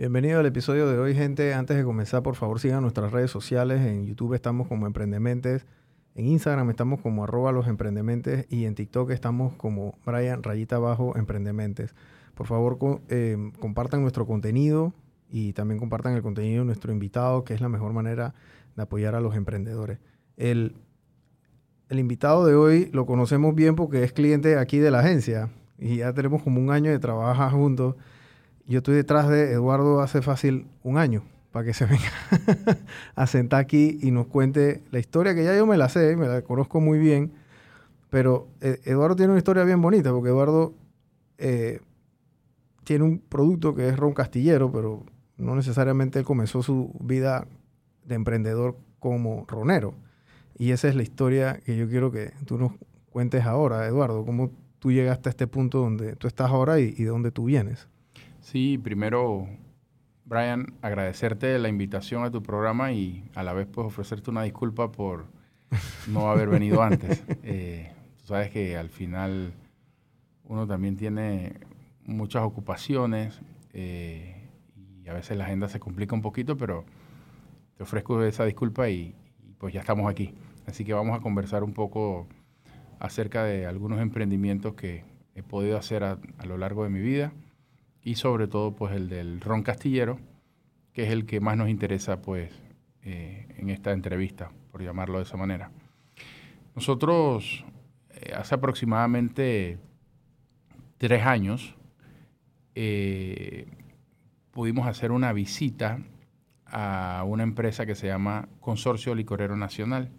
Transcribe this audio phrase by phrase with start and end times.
[0.00, 1.52] Bienvenido al episodio de hoy, gente.
[1.52, 3.82] Antes de comenzar, por favor, sigan nuestras redes sociales.
[3.82, 5.66] En YouTube estamos como Emprendementes.
[6.14, 11.18] En Instagram estamos como arroba los emprendementes y en TikTok estamos como Brian Rayita Abajo
[11.18, 11.94] Emprendementes.
[12.34, 12.78] Por favor,
[13.10, 14.94] eh, compartan nuestro contenido
[15.28, 18.32] y también compartan el contenido de nuestro invitado, que es la mejor manera
[18.76, 19.98] de apoyar a los emprendedores.
[20.38, 20.76] El,
[21.90, 25.96] el invitado de hoy lo conocemos bien porque es cliente aquí de la agencia y
[25.96, 27.96] ya tenemos como un año de trabajar juntos.
[28.70, 32.12] Yo estoy detrás de Eduardo hace fácil un año para que se venga
[33.16, 36.28] a sentar aquí y nos cuente la historia que ya yo me la sé, me
[36.28, 37.32] la conozco muy bien,
[38.10, 40.72] pero eh, Eduardo tiene una historia bien bonita porque Eduardo
[41.38, 41.80] eh,
[42.84, 45.04] tiene un producto que es ron castillero, pero
[45.36, 47.48] no necesariamente él comenzó su vida
[48.04, 49.94] de emprendedor como ronero.
[50.56, 52.74] Y esa es la historia que yo quiero que tú nos
[53.10, 57.06] cuentes ahora, Eduardo, cómo tú llegaste a este punto donde tú estás ahora y, de
[57.06, 57.89] dónde tú vienes.
[58.40, 59.48] Sí, primero,
[60.24, 64.90] Brian, agradecerte la invitación a tu programa y a la vez pues ofrecerte una disculpa
[64.90, 65.26] por
[66.08, 67.22] no haber venido antes.
[67.42, 69.52] Eh, tú sabes que al final
[70.44, 71.52] uno también tiene
[72.06, 73.40] muchas ocupaciones
[73.72, 74.48] eh,
[75.04, 76.84] y a veces la agenda se complica un poquito, pero
[77.76, 79.14] te ofrezco esa disculpa y,
[79.58, 80.34] pues ya estamos aquí.
[80.66, 82.26] Así que vamos a conversar un poco
[82.98, 87.32] acerca de algunos emprendimientos que he podido hacer a, lo largo de mi vida
[88.02, 90.18] y sobre todo pues el del ron castillero,
[90.92, 92.52] que es el que más nos interesa pues
[93.02, 95.70] eh, en esta entrevista, por llamarlo de esa manera.
[96.74, 97.64] Nosotros
[98.10, 99.78] eh, hace aproximadamente
[100.98, 101.74] tres años
[102.74, 103.66] eh,
[104.50, 105.98] pudimos hacer una visita
[106.66, 110.10] a una empresa que se llama Consorcio Licorero Nacional.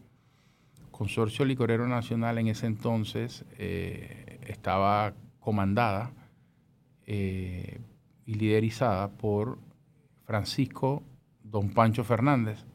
[0.92, 6.12] Consorcio Licorero Nacional en ese entonces estaba comandada
[7.06, 7.80] eh,
[8.26, 9.60] y liderizada por
[10.26, 11.04] Francisco
[11.44, 12.66] Don Pancho Fernández,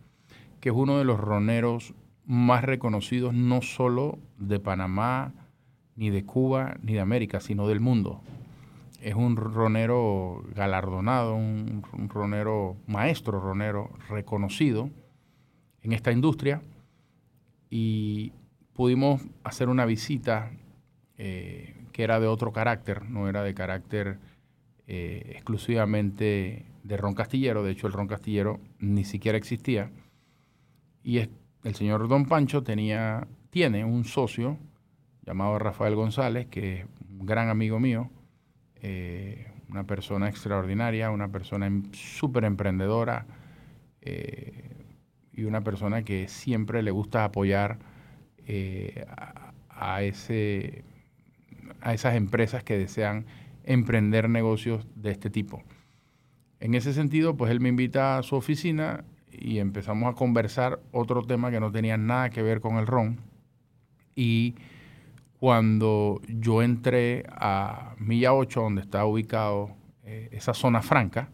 [0.61, 1.95] que es uno de los roneros
[2.27, 5.33] más reconocidos no solo de Panamá,
[5.95, 8.21] ni de Cuba, ni de América, sino del mundo.
[9.01, 14.91] Es un ronero galardonado, un, ronero maestro ronero reconocido
[15.83, 16.63] en esta industria.
[17.71, 18.33] Y
[18.75, 20.51] pudimos hacer una visita
[21.17, 24.19] eh, que era de otro carácter, no era de carácter
[24.87, 29.91] eh, exclusivamente de ron castillero, de hecho el ron castillero ni siquiera existía,
[31.03, 31.21] y
[31.65, 34.59] el señor Don Pancho tenía, tiene un socio
[35.23, 36.87] llamado Rafael González, que es
[37.19, 38.11] un gran amigo mío,
[38.83, 43.25] eh, una persona extraordinaria, una persona em, súper emprendedora
[44.03, 44.69] eh,
[45.33, 47.79] y una persona que siempre le gusta apoyar
[49.71, 50.85] a, ese,
[51.81, 53.27] a esas empresas que desean
[53.65, 55.63] emprender negocios de este tipo.
[56.61, 61.23] En ese sentido, pues él me invita a su oficina y empezamos a conversar otro
[61.23, 63.21] tema que no tenía nada que ver con el ron.
[64.15, 64.55] Y
[65.39, 71.29] cuando yo entré a Milla 8, donde está ubicado eh, esa zona franca,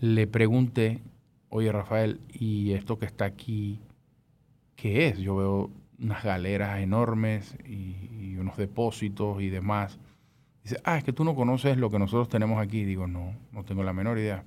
[0.00, 1.02] le pregunté,
[1.48, 3.80] oye Rafael, ¿y esto que está aquí,
[4.74, 5.18] qué es?
[5.18, 9.98] Yo veo unas galeras enormes y, unos depósitos y demás.
[10.62, 12.84] Dice, ah, es que tú no conoces lo que nosotros tenemos aquí.
[12.84, 14.44] Digo, no, no tengo la menor idea.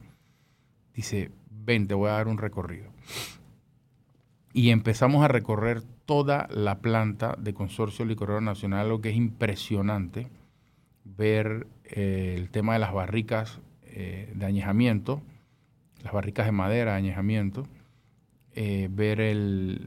[0.94, 2.92] Dice, ven, te voy a dar un recorrido.
[4.54, 10.28] Y empezamos a recorrer toda la planta de Consorcio Licorero Nacional, lo que es impresionante
[11.04, 15.22] ver eh, el tema de las barricas eh, de añejamiento,
[16.04, 17.68] las barricas de madera de añejamiento,
[18.56, 19.20] eh, ver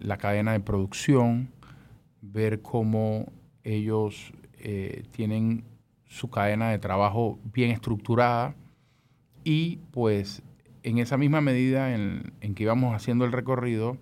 [0.01, 1.51] la cadena de producción,
[2.21, 3.33] ver cómo
[3.65, 4.33] ellos
[5.11, 5.65] tienen
[6.05, 8.55] su cadena de trabajo bien estructurada
[9.43, 10.43] y pues
[10.85, 13.99] en esa misma medida en, en que íbamos haciendo el recorrido,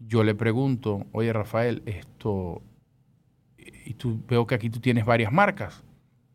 [0.00, 2.62] yo le pregunto, oye Rafael, esto,
[3.84, 5.84] y tú veo que aquí tú tienes varias marcas.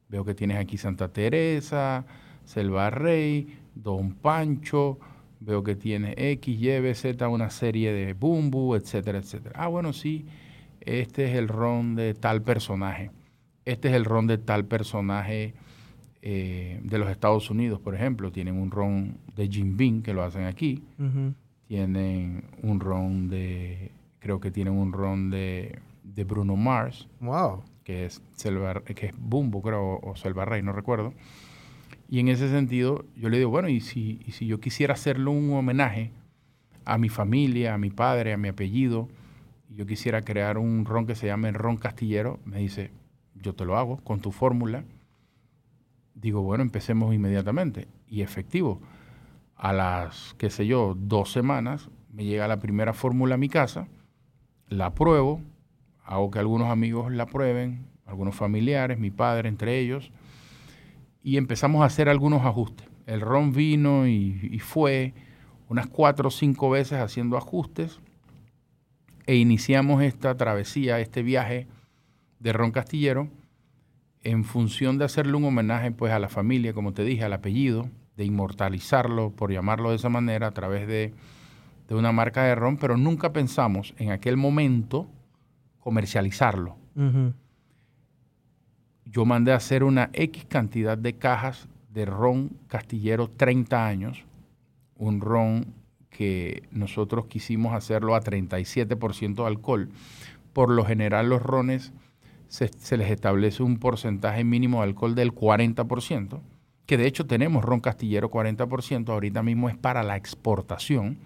[0.08, 2.06] Veo que tienes aquí Santa Teresa,
[2.44, 5.00] Selva Rey, Don Pancho,
[5.46, 9.56] veo que tienes X, Y, Z, una serie de Bumbu, etcétera, etcétera.
[9.58, 10.26] Ah, bueno, sí,
[10.82, 13.12] este es el ron de tal personaje.
[13.66, 15.54] Este es el ron de tal personaje
[16.22, 18.32] eh, de los Estados Unidos, por ejemplo.
[18.32, 20.84] Tienen un ron de Jim Beam que lo hacen aquí
[21.68, 27.08] tienen un ron de, creo que tienen un ron de, de Bruno Mars.
[27.20, 27.64] Wow.
[27.84, 31.14] Que es, Selva, que es Bumbo, creo, o Selva Rey, no recuerdo.
[32.08, 35.30] Y en ese sentido, yo le digo, bueno, y si, y si yo quisiera hacerle
[35.30, 36.12] un homenaje
[36.86, 39.10] a mi familia, a mi padre, a mi apellido,
[39.70, 42.92] y yo quisiera crear un ron que se llame Ron Castillero, me dice,
[43.34, 44.84] yo te lo hago con tu fórmula.
[46.14, 47.88] Digo, bueno, empecemos inmediatamente.
[48.08, 48.80] Y efectivo,
[49.58, 53.88] A las, qué sé yo, dos semanas, me llega la primera fórmula a mi casa,
[54.70, 55.42] la pruebo,
[56.04, 60.12] hago que algunos amigos la prueben, algunos familiares, mi padre entre ellos,
[61.26, 62.88] y empezamos a hacer algunos ajustes.
[63.08, 65.16] El ron vino y, fue
[65.68, 68.00] unas cuatro o cinco veces haciendo ajustes
[69.26, 71.68] e iniciamos esta travesía, este viaje
[72.40, 73.28] de ron castillero
[74.22, 77.90] en función de hacerle un homenaje pues a la familia, como te dije, al apellido,
[78.18, 81.16] de inmortalizarlo, por llamarlo de esa manera, a través de,
[81.90, 85.08] una marca de ron, pero nunca pensamos en aquel momento
[85.80, 86.78] comercializarlo.
[89.06, 94.26] Yo mandé a hacer una X cantidad de cajas de ron castillero 30 años,
[94.98, 95.74] un ron
[96.10, 99.90] que nosotros quisimos hacerlo a 37% de alcohol.
[100.54, 101.94] Por lo general los rones
[102.48, 106.42] se, les establece un porcentaje mínimo de alcohol del 40%,
[106.86, 111.18] que de hecho tenemos ron castillero 40%, ahorita mismo es para la exportación.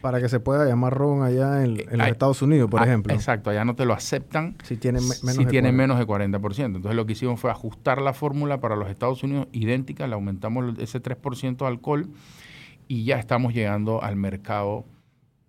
[0.00, 3.12] Para que se pueda llamar ron allá en, los Estados Unidos, por ah, ejemplo.
[3.12, 6.64] Exacto, allá no te lo aceptan si tiene, menos, si de tiene menos de 40%.
[6.64, 10.78] Entonces lo que hicimos fue ajustar la fórmula para los Estados Unidos idéntica, le aumentamos
[10.78, 12.08] ese 3% de alcohol
[12.88, 14.84] y ya estamos llegando al mercado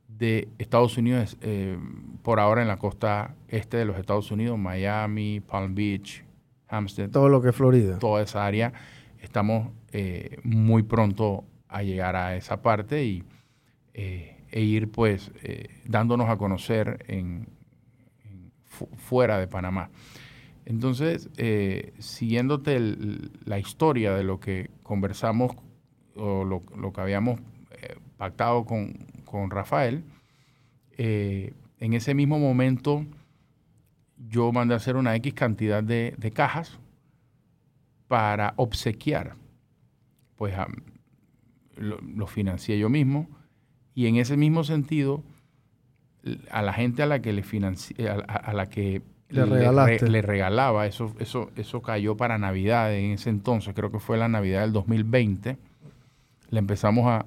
[0.08, 1.78] de Estados Unidos, eh,
[2.22, 6.24] por ahora en la costa este de los Estados Unidos, Miami, Palm Beach,
[6.68, 7.10] Hampstead.
[7.10, 7.98] Todo lo que es Florida.
[7.98, 8.72] Toda esa área.
[9.20, 13.24] Estamos eh, muy pronto a llegar a esa parte y,
[13.94, 15.32] eh, e ir pues
[15.86, 17.48] dándonos a conocer en,
[18.98, 19.90] fuera de Panamá.
[20.66, 21.30] Entonces,
[22.00, 22.80] siguiéndote
[23.46, 25.52] la historia de lo que conversamos
[26.16, 27.40] o lo, que habíamos
[28.18, 28.94] pactado con,
[29.26, 30.04] con Rafael,
[31.04, 33.08] eh, en ese mismo momento
[34.18, 36.78] yo mandé a hacer una X cantidad de, cajas
[38.08, 39.36] para obsequiar.
[40.36, 40.54] Pues
[41.76, 43.28] lo, financié yo mismo
[43.96, 45.24] y en ese mismo sentido
[46.52, 51.50] a la gente a la que le financié, a, la que le, regalaba, eso, eso,
[51.56, 55.58] eso cayó para Navidad en ese entonces, creo que fue la Navidad del 2020,
[56.52, 57.26] le empezamos a,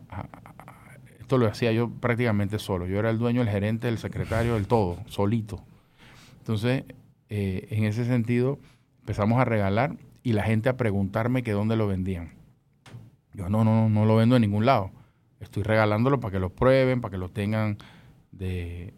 [1.25, 2.87] esto lo hacía yo prácticamente solo.
[2.87, 5.65] Yo era el dueño, el gerente, el secretario, del todo, solito.
[6.41, 6.85] Entonces,
[7.31, 8.59] eh, en ese sentido,
[9.01, 12.35] empezamos a regalar y la gente a preguntarme que dónde lo vendían.
[13.33, 14.91] Yo no, no, no lo vendo en ningún lado.
[15.45, 17.79] Estoy regalándolo para que lo prueben, para que lo tengan
[18.33, 18.93] de,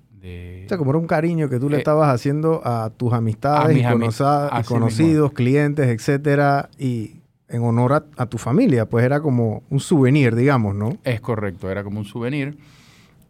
[0.65, 3.77] O sea, como era un cariño que tú le eh, estabas haciendo a tus amistades
[3.77, 7.17] y, conocidos, clientes, etcétera, y
[7.49, 10.97] en honor a, tu familia, pues era como un souvenir, digamos, ¿no?
[11.05, 12.59] Es correcto, era como un souvenir.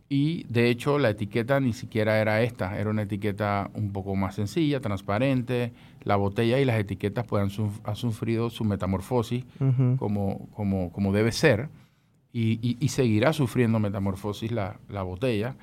[0.09, 4.37] Y de hecho la etiqueta ni siquiera era esta, era una etiqueta un poco más
[4.37, 5.73] sencilla, transparente.
[6.03, 7.43] La botella y las etiquetas pues,
[7.85, 9.45] han, sufrido su metamorfosis
[9.99, 11.69] como, como, como, debe ser
[12.39, 15.57] y, y, seguirá sufriendo metamorfosis la, la botella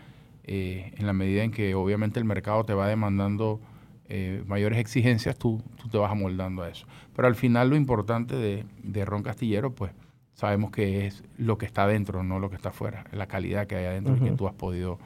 [0.43, 3.61] eh, en la medida en que obviamente el mercado te va demandando
[4.09, 6.87] eh, mayores exigencias, tú, tú, te vas amoldando a eso.
[7.15, 9.91] Pero al final lo importante de, Ron Castillero, pues
[10.33, 13.75] sabemos que es lo que está dentro, no lo que está afuera, la calidad que
[13.75, 14.97] hay adentro y que tú has podido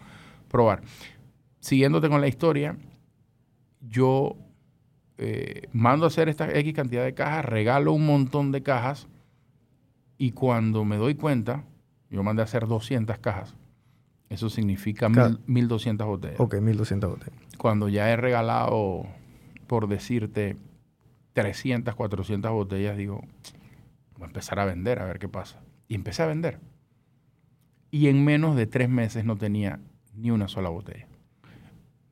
[0.48, 0.84] probar.
[1.60, 2.78] Siguiéndote con la historia,
[3.82, 4.38] yo
[5.18, 9.10] eh, mando a hacer esta X cantidad de cajas, regalo un montón de cajas
[10.18, 11.64] y cuando me doy cuenta,
[12.10, 13.56] yo mandé a hacer 200 cajas.
[14.30, 16.40] Eso significa 1200 botellas.
[16.40, 19.06] Ok, 1200 botellas cuando ya he regalado,
[19.68, 20.56] por decirte,
[21.34, 23.22] 300, 400 botellas, digo,
[24.16, 25.60] voy a empezar a vender, a ver qué pasa.
[25.88, 26.60] Y empecé a vender.
[27.92, 29.80] Y en menos de tres meses no tenía
[30.16, 31.08] ni una sola botella.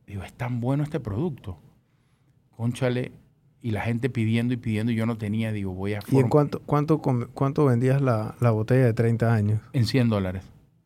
[0.05, 1.57] Digo, es tan bueno este producto.
[2.51, 3.11] Conchale,
[3.65, 5.99] y la gente pidiendo y pidiendo, y yo no tenía, digo, voy a...
[6.11, 9.59] ¿Y en cuánto, cuánto, cuánto vendías la, botella de 30 años?
[9.73, 10.43] En 100 dólares.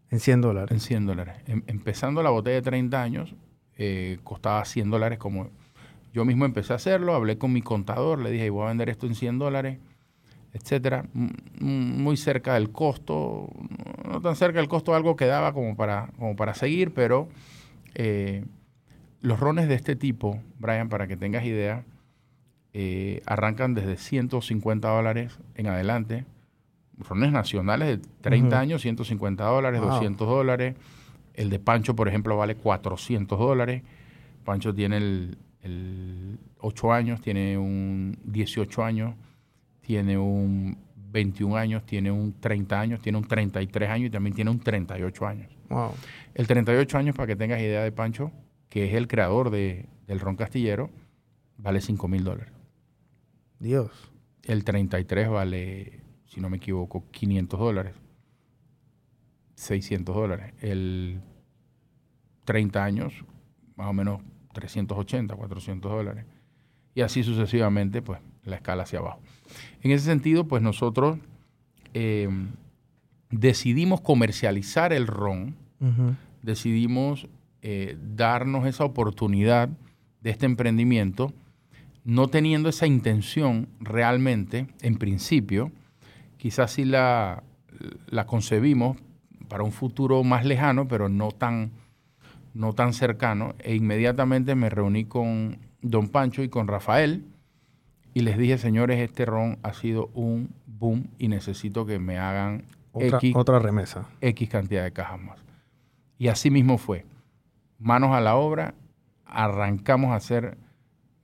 [0.09, 0.71] En 100 dólares.
[0.71, 1.35] En 100 dólares.
[1.47, 3.35] Em, empezando la botella de 30 años,
[3.75, 5.49] eh, costaba 100 dólares como
[6.13, 9.07] yo mismo empecé a hacerlo, hablé con mi contador, le dije, voy a vender esto
[9.07, 9.79] en 100 dólares,
[10.53, 11.03] etcétera,
[11.59, 13.49] muy cerca del costo,
[14.07, 17.27] no tan cerca del costo, algo que daba como para, como para seguir, pero
[17.93, 18.45] eh,
[19.19, 21.83] los rones de este tipo, Brian, para que tengas idea,
[22.73, 26.25] eh, arrancan desde 150 dólares en adelante,
[26.97, 30.75] rones nacionales de 30 años, 150 dólares, 200 dólares,
[31.33, 33.81] el de Pancho, por ejemplo, vale 400 dólares.
[34.43, 39.15] Pancho tiene el, 8 años, tiene un 18 años,
[39.81, 40.77] tiene un
[41.11, 45.27] 21 años, tiene un 30 años, tiene un 33 años y también tiene un 38
[45.27, 45.49] años.
[45.69, 45.91] Wow.
[46.35, 48.31] El 38 años, para que tengas idea de Pancho,
[48.69, 50.89] que es el creador de, del ron castillero,
[51.57, 52.58] vale 5 mil dólares.
[53.59, 53.91] Dios.
[54.43, 57.93] El 33 vale, si no me equivoco, 500 dólares.
[59.55, 60.53] 600 dólares.
[60.61, 61.21] El
[62.45, 63.13] 30 años,
[63.75, 64.21] más o menos
[64.53, 66.25] 380, 400 dólares.
[66.95, 69.19] Y así sucesivamente, pues la escala hacia abajo.
[69.81, 71.19] En ese sentido, pues nosotros
[71.93, 72.29] eh,
[73.29, 75.55] decidimos comercializar el ron,
[76.41, 77.27] decidimos
[77.61, 79.69] eh, darnos esa oportunidad
[80.21, 81.33] de este emprendimiento,
[82.09, 85.71] no teniendo esa intención realmente, en principio,
[86.37, 87.43] quizás sí la,
[88.07, 88.97] la concebimos
[89.47, 91.71] para un futuro más lejano, pero no tan,
[92.55, 97.25] no tan cercano, e inmediatamente me reuní con don Pancho y con Rafael,
[98.15, 102.63] y les dije, señores, este ron ha sido un boom y necesito que me hagan
[102.91, 104.09] otra, X, otra remesa.
[104.21, 105.37] X cantidad de cajas más.
[106.17, 107.05] Y así mismo fue.
[107.77, 108.73] Manos a la obra,
[109.25, 110.57] arrancamos a hacer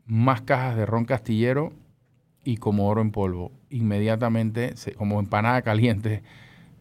[0.06, 1.74] más cajas de ron castillero
[2.44, 3.52] y como oro en polvo.
[3.70, 6.24] Inmediatamente, como empanada caliente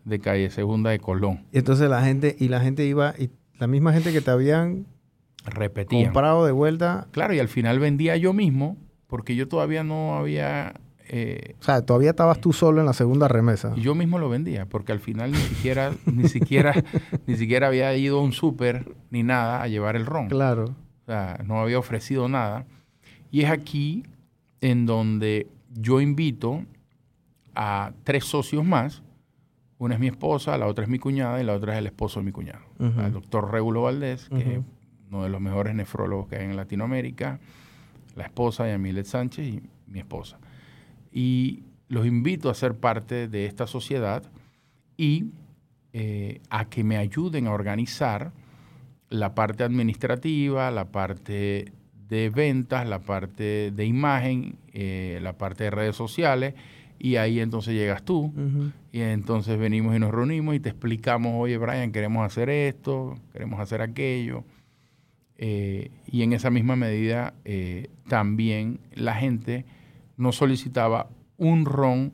[0.04, 1.46] de calle Segunda de Colón.
[1.52, 4.86] Y entonces la gente, y la gente iba, y la misma gente que te habían
[5.46, 6.04] Repetían.
[6.04, 7.06] comprado de vuelta.
[7.10, 8.76] Claro, y al final vendía yo mismo,
[9.06, 10.74] porque yo todavía no había
[11.08, 13.74] eh, o sea, todavía estabas tú solo en la segunda remesa.
[13.76, 16.72] Yo mismo lo vendía, porque al final ni siquiera, ni siquiera,
[17.26, 20.28] ni siquiera había ido a un súper ni nada a llevar el ron.
[20.28, 20.64] Claro.
[20.64, 22.66] O sea, no había ofrecido nada.
[23.34, 24.04] Y es aquí
[24.60, 26.64] en donde yo invito
[27.54, 29.02] a tres socios más.
[29.78, 32.20] Una es mi esposa, la otra es mi cuñada y la otra es el esposo
[32.20, 32.64] de mi cuñado.
[32.78, 34.60] El doctor Regulo Valdés, que es
[35.08, 37.40] uno de los mejores nefrólogos que hay en Latinoamérica,
[38.14, 40.38] la esposa Yamilet Sánchez y mi esposa
[41.14, 44.24] y los invito a ser parte de esta sociedad
[44.96, 45.30] y
[45.92, 48.32] eh, a que me ayuden a organizar
[49.08, 51.72] la parte administrativa, la parte
[52.14, 56.54] de ventas, la parte de imagen, eh, la parte de redes sociales,
[56.98, 58.32] y ahí entonces llegas tú,
[58.92, 63.60] y entonces venimos y nos reunimos y te explicamos, oye Brian, queremos hacer esto, queremos
[63.60, 64.44] hacer aquello,
[65.36, 67.34] eh, y en esa misma medida
[68.08, 69.64] también la gente
[70.16, 72.12] nos solicitaba un ron,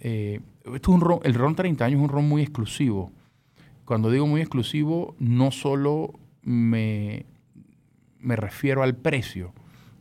[0.00, 0.40] eh,
[0.74, 3.12] esto un ron, el ron 30 años es un ron muy exclusivo.
[3.84, 7.24] Cuando digo muy exclusivo, no solo me,
[8.20, 9.52] me refiero al precio,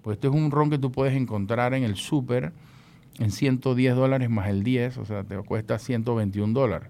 [0.02, 2.54] pues esto es un ron que tú puedes encontrar en el súper
[3.20, 6.90] en 110 dólares más el 10, o sea, te cuesta 121 dólares,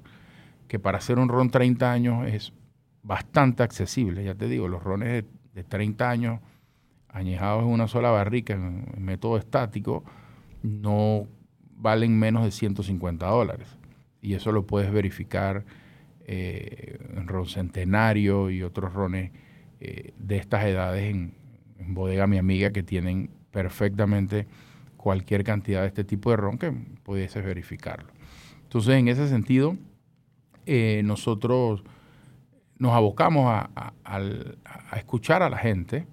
[0.68, 2.54] que para hacer un ron 30 años es
[3.04, 6.40] bastante accesible, ya te digo, los rones de, 30 años
[7.10, 10.04] añejados en una sola barrica en método estático,
[10.62, 11.26] no
[11.76, 13.68] valen menos de 150 dólares.
[14.22, 15.66] Y eso lo puedes verificar
[16.28, 19.32] eh, en Ron Centenario y otros rones
[19.80, 21.34] de estas edades en,
[21.80, 24.48] Bodega Mi Amiga que tienen perfectamente
[24.98, 26.72] cualquier cantidad de este tipo de ron que
[27.04, 28.12] pudieses verificarlo.
[28.64, 29.78] Entonces, en ese sentido,
[30.66, 31.84] eh, nosotros
[32.78, 33.94] nos abocamos a,
[34.98, 36.06] escuchar a la gente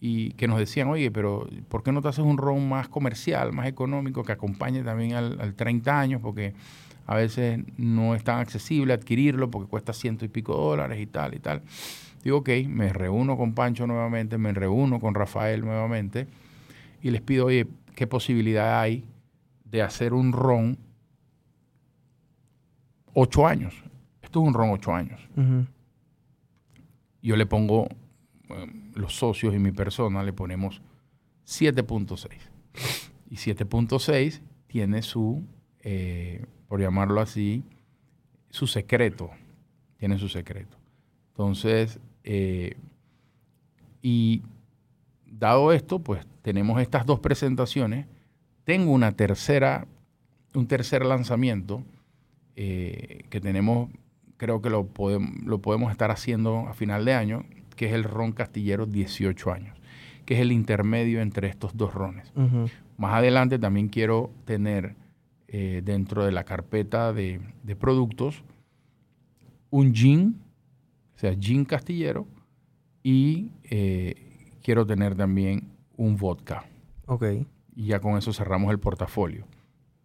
[0.00, 3.52] y que nos decían, oye, pero ¿por qué no te haces un ron más comercial,
[3.52, 6.20] más económico, que acompañe también al, 30 años?
[6.22, 6.54] Porque
[7.06, 11.34] a veces no es tan accesible adquirirlo porque cuesta ciento y pico dólares y tal
[11.34, 11.62] y tal.
[12.22, 16.26] Digo, ok, me reúno con Pancho nuevamente, me reúno con Rafael nuevamente
[17.02, 19.04] y les pido, oye, ¿qué posibilidad hay
[19.64, 20.78] de hacer un ron
[23.14, 23.74] ocho años?
[24.22, 25.20] Esto es un ron ocho años.
[27.22, 27.88] Yo le pongo
[28.94, 30.82] los socios y mi persona le ponemos
[31.46, 32.28] 7.6.
[33.30, 35.44] Y 7.6 tiene su,
[35.80, 37.62] eh, por llamarlo así,
[38.50, 39.30] su secreto.
[39.98, 40.76] Tiene su secreto.
[41.30, 42.76] Entonces, eh,
[44.02, 44.42] y
[45.26, 48.06] dado esto, pues tenemos estas dos presentaciones.
[48.64, 49.86] Tengo una tercera,
[50.54, 51.82] un tercer lanzamiento
[52.56, 53.90] eh, que tenemos,
[54.36, 57.44] creo que lo, podemos, lo podemos estar haciendo a final de año,
[57.76, 59.78] que es el ron castillero 18 años,
[60.26, 62.32] que es el intermedio entre estos dos rones.
[62.96, 64.96] Más adelante también quiero tener
[65.46, 67.40] eh, dentro de la carpeta de,
[67.78, 68.42] productos
[69.70, 70.40] un gin,
[71.18, 72.26] sea, gin castillero,
[73.02, 76.64] y eh, quiero tener también un vodka.
[77.06, 77.24] Ok.
[77.74, 79.46] Y ya con eso cerramos el portafolio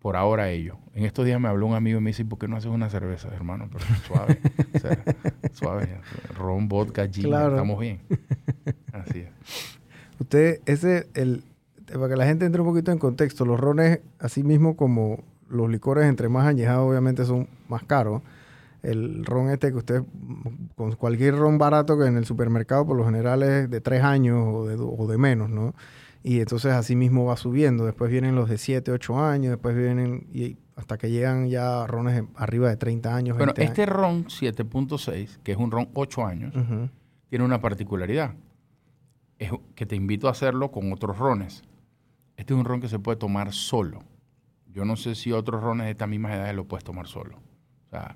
[0.03, 0.75] por ahora ello.
[0.93, 2.89] En estos días me habló un amigo y me dice, ¿por qué no haces una
[2.89, 3.70] cerveza, hermano?
[3.72, 4.38] Pero suave,
[5.53, 6.01] suave.
[6.38, 8.01] Ron, vodka, gin, estamos bien.
[8.91, 9.29] Así es.
[10.20, 11.46] Usted, ese, el,
[11.88, 15.70] para que la gente entre un poquito en contexto, los rones, así mismo como los
[15.70, 18.22] licores, entre más añejados, obviamente son más caros.
[18.84, 20.04] El ron este que usted,
[20.75, 24.46] con cualquier ron barato que en el supermercado, por lo general es de tres años
[24.46, 25.74] o de, o de menos, ¿no?
[26.22, 27.86] Y entonces así mismo va subiendo.
[27.86, 32.24] Después vienen los de 7, 8 años, después vienen y hasta que llegan ya rones
[32.36, 33.38] arriba de 30 años.
[33.38, 36.54] Bueno, este ron 7.6, que es un ron 8 años,
[37.30, 38.36] tiene una particularidad.
[39.38, 41.63] Es que te invito a hacerlo con otros rones.
[42.38, 44.04] Este es un ron que se puede tomar solo.
[44.68, 47.38] Yo no sé si otros rones de estas mismas edades lo puedes tomar solo.
[47.88, 48.16] O sea,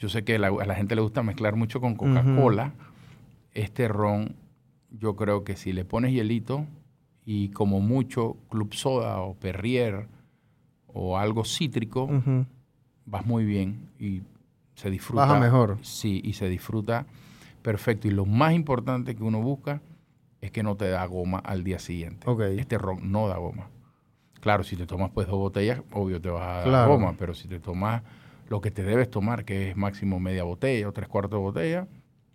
[0.00, 2.72] yo sé que a la gente le gusta mezclar mucho con Coca-Cola.
[3.52, 4.34] Este ron,
[4.90, 6.66] yo creo que si le pones hielito,
[7.24, 10.08] y como mucho club soda o perrier
[10.86, 12.08] o algo cítrico,
[13.04, 14.22] vas muy bien y
[14.74, 15.26] se disfruta.
[15.26, 15.78] Baja mejor.
[15.82, 17.06] Sí, y se disfruta
[17.62, 18.08] perfecto.
[18.08, 19.82] Y lo más importante que uno busca
[20.40, 22.26] es que no te da goma al día siguiente.
[22.58, 23.68] Este ron no da goma.
[24.40, 27.46] Claro, si te tomas pues dos botellas, obvio te vas a dar goma, pero si
[27.46, 28.02] te tomas
[28.50, 31.88] lo que te debes tomar, que es máximo media botella o tres cuartos de botella,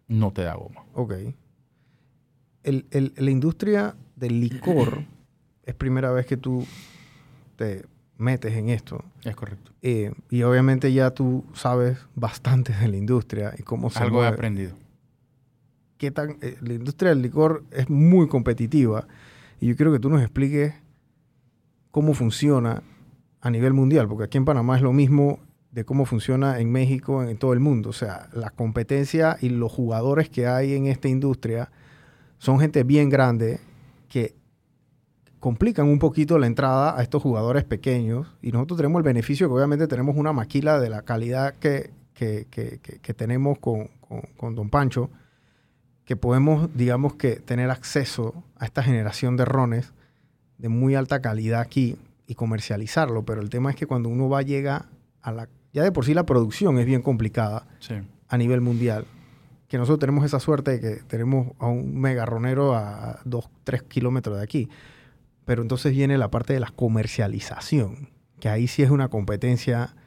[0.08, 0.86] no te da goma.
[0.94, 1.14] Ok.
[2.64, 5.04] El, el, la industria del licor
[5.64, 6.66] es primera vez que tú
[7.58, 7.86] te
[8.18, 9.04] metes en esto.
[9.26, 9.74] Es correcto.
[9.82, 14.28] Eh, y obviamente ya tú sabes bastante de la industria y cómo se Algo he
[14.28, 14.78] aprendido.
[15.98, 19.06] ¿Qué tan, eh, la industria del licor es muy competitiva
[19.60, 20.74] y yo quiero que tú nos expliques
[21.92, 22.84] cómo funciona
[23.42, 25.40] a nivel mundial, porque aquí en Panamá es lo mismo
[25.76, 27.90] de cómo funciona en México, en todo el mundo.
[27.90, 31.70] O sea, la competencia y los jugadores que hay en esta industria
[32.38, 33.60] son gente bien grande
[34.08, 34.36] que
[35.42, 39.54] complican un poquito la entrada a estos jugadores pequeños y nosotros tenemos el beneficio que
[39.54, 41.92] obviamente tenemos una maquila de la calidad que,
[43.18, 43.90] tenemos con,
[44.56, 45.10] Don Pancho,
[46.06, 49.92] que podemos, digamos que, tener acceso a esta generación de rones
[50.58, 54.42] de muy alta calidad aquí y comercializarlo, pero el tema es que cuando uno va
[54.42, 54.86] llega
[55.22, 55.50] a la...
[55.76, 57.68] Ya de por sí la producción es bien complicada
[58.30, 59.06] a nivel mundial
[59.68, 64.38] que nosotros tenemos esa suerte de que tenemos a un megarronero a 2, 3 kilómetros
[64.38, 64.70] de aquí.
[65.44, 69.98] Pero entonces viene la parte de la comercialización, que ahí sí es una competencia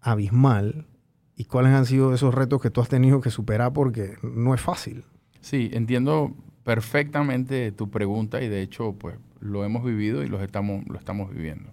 [0.00, 0.88] abismal.
[1.36, 3.72] ¿Y cuáles han sido esos retos que tú has tenido que superar?
[3.72, 5.04] Porque no es fácil.
[5.40, 10.84] Sí, entiendo perfectamente tu pregunta y de hecho pues lo hemos vivido y lo estamos,
[10.88, 11.70] lo estamos viviendo.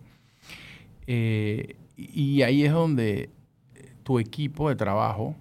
[1.08, 3.30] Eh, y ahí es donde
[4.04, 5.36] tu equipo de trabajo,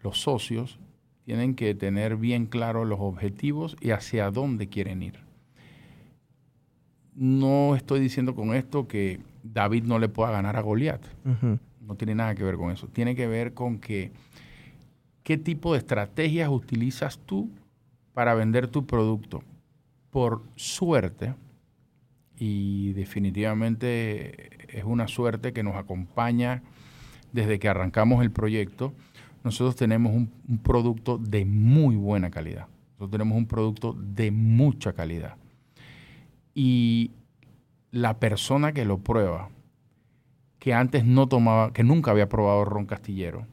[0.00, 0.78] los socios,
[1.24, 5.18] tienen que tener bien claros los objetivos y hacia dónde quieren ir.
[7.16, 11.04] No estoy diciendo con esto que David no le pueda ganar a Goliat.
[11.80, 12.86] No tiene nada que ver con eso.
[12.88, 14.12] Tiene que ver con que
[15.24, 17.50] qué tipo de estrategias utilizas tú
[18.12, 19.42] para vender tu producto.
[20.10, 21.34] Por suerte,
[22.38, 26.62] y definitivamente es una suerte que nos acompaña
[27.32, 28.92] desde que arrancamos el proyecto,
[29.42, 30.30] nosotros tenemos un,
[30.62, 32.66] producto de muy buena calidad.
[32.92, 35.36] Nosotros tenemos un producto de mucha calidad.
[36.54, 37.12] Y
[37.90, 39.48] la persona que lo prueba,
[40.58, 43.46] que antes no tomaba, que nunca había probado ron castillero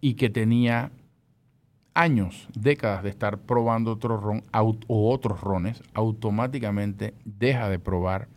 [0.00, 0.92] y que tenía
[1.94, 4.44] años, décadas de estar probando otro ron
[4.86, 8.28] o otros rones, automáticamente deja de probar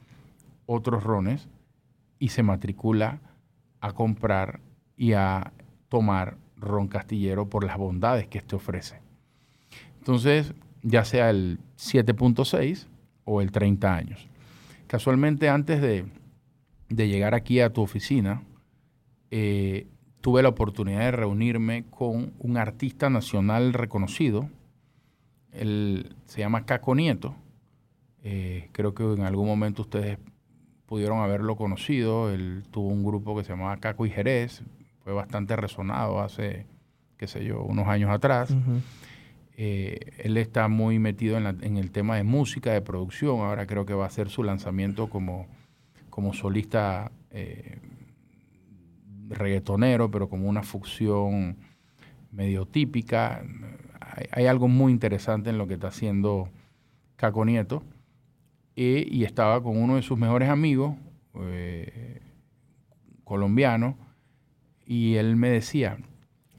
[0.66, 1.48] otros rones
[2.20, 3.20] y se matricula
[3.82, 4.60] a comprar
[4.98, 5.52] y a
[5.90, 9.00] tomar ron castillero por las bondades que este ofrece.
[10.00, 12.88] Entonces, ya sea el 7.6
[13.26, 14.28] o el 30 años.
[14.88, 16.06] Casualmente, antes de,
[16.90, 18.44] llegar aquí a tu oficina,
[19.32, 19.88] eh,
[20.22, 24.50] tuve la oportunidad de reunirme con un artista nacional reconocido.
[25.52, 27.36] Él se llama Caco Nieto.
[28.24, 30.18] Eh, creo que en algún momento ustedes
[30.86, 32.32] pudieron haberlo conocido.
[32.32, 34.64] Él tuvo un grupo que se llamaba Caco y Jerez,
[35.04, 36.66] fue bastante resonado hace,
[37.18, 38.56] qué sé yo, unos años atrás.
[39.58, 43.40] Eh, él está muy metido en, el tema de música, de producción.
[43.42, 45.48] Ahora creo que va a hacer su lanzamiento como,
[46.10, 47.80] como solista eh,
[49.30, 51.58] reggaetonero, pero como una fusión
[52.32, 53.44] medio típica.
[54.32, 56.50] Hay, algo muy interesante en lo que está haciendo
[57.16, 57.84] Caco Nieto.
[58.76, 60.96] Y estaba con uno de sus mejores amigos,
[61.36, 62.22] eh,
[63.24, 63.98] colombiano,
[64.86, 65.98] y él me decía,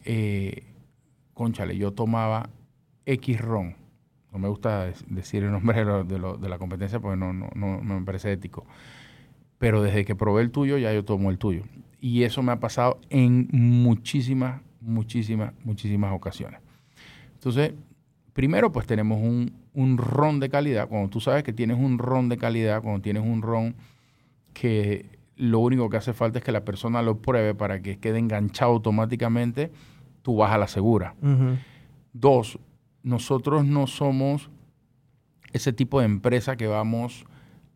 [0.04, 0.64] eh,
[1.34, 2.50] conchale, yo tomaba
[3.04, 3.76] X ron.
[4.32, 8.66] No me gusta decir el nombre de, la competencia porque no, no, me parece ético.
[9.58, 11.62] Pero desde que probé el tuyo, ya yo tomo el tuyo.
[12.00, 16.60] Y eso me ha pasado en muchísimas, muchísimas, muchísimas ocasiones.
[17.34, 17.72] Entonces,
[18.36, 20.88] primero pues tenemos un, un ron de calidad.
[20.88, 23.74] Cuando tú sabes que tienes un ron de calidad, cuando tienes un ron
[24.52, 28.18] que lo único que hace falta es que la persona lo pruebe para que quede
[28.18, 29.72] enganchado automáticamente,
[30.20, 31.14] tú vas a la segura.
[32.12, 32.58] Dos,
[33.02, 34.50] nosotros no somos
[35.54, 37.24] ese tipo de empresa que vamos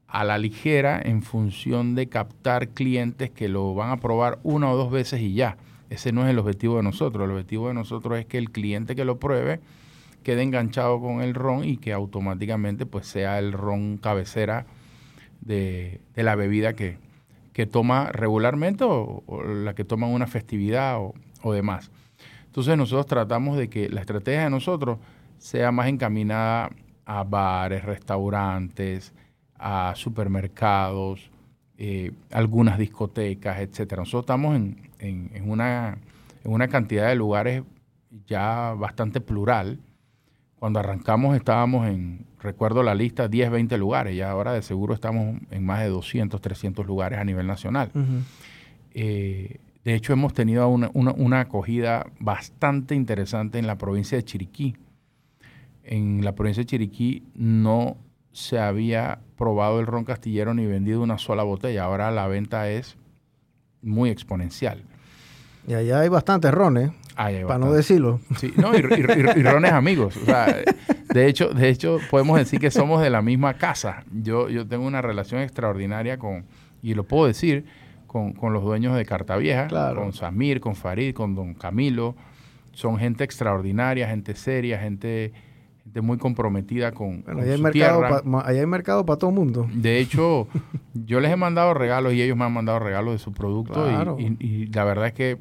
[0.09, 4.77] a la ligera en función de captar clientes que lo van a probar una o
[4.77, 5.57] dos veces y ya.
[5.88, 7.25] Ese no es el objetivo de nosotros.
[7.25, 9.61] El objetivo de nosotros es que el cliente que lo pruebe
[10.22, 14.66] quede enganchado con el ron y que automáticamente pues sea el ron cabecera
[15.40, 16.98] de, la bebida que,
[17.70, 21.90] toma regularmente o, la que toma una festividad o, o demás.
[22.46, 24.98] Entonces nosotros tratamos de que la estrategia de nosotros
[25.37, 26.70] sea más encaminada
[27.04, 29.12] a bares, restaurantes,
[29.56, 31.30] a supermercados,
[31.76, 34.02] eh, algunas discotecas, etcétera.
[34.02, 35.98] Nosotros estamos en, en, una,
[36.44, 37.62] en una cantidad de lugares
[38.26, 39.78] ya bastante plural.
[40.61, 45.40] Cuando arrancamos estábamos en, recuerdo la lista, 10, 20 lugares, y ahora de seguro estamos
[45.51, 47.90] en más de 200, 300 lugares a nivel nacional.
[48.92, 54.77] Eh, de hecho, hemos tenido una, una, acogida bastante interesante en la provincia de Chiriquí.
[55.83, 57.96] En la provincia de Chiriquí no
[58.33, 61.85] se había probado el ron castillero ni vendido una sola botella.
[61.85, 62.99] Ahora la venta es
[63.81, 64.83] muy exponencial.
[65.66, 68.20] Y allá hay bastantes rones, para no decirlo.
[68.37, 70.14] Sí, no, y, rones amigos.
[71.12, 74.05] de hecho, de hecho, podemos decir que somos de la misma casa.
[74.12, 76.44] Yo, yo tengo una relación extraordinaria con,
[76.83, 77.64] y lo puedo decir,
[78.07, 82.16] con, los dueños de Cartavieja, con Samir, con Farid, con Don Camilo.
[82.73, 85.33] Son gente extraordinaria, gente seria, gente
[86.01, 88.03] muy comprometida con, bueno, hay mercado
[88.44, 89.68] hay mercado para todo el mundo.
[89.73, 90.46] De hecho,
[90.94, 94.66] yo les he mandado regalos y ellos me han mandado regalos de su producto y,
[94.66, 95.38] la verdad es que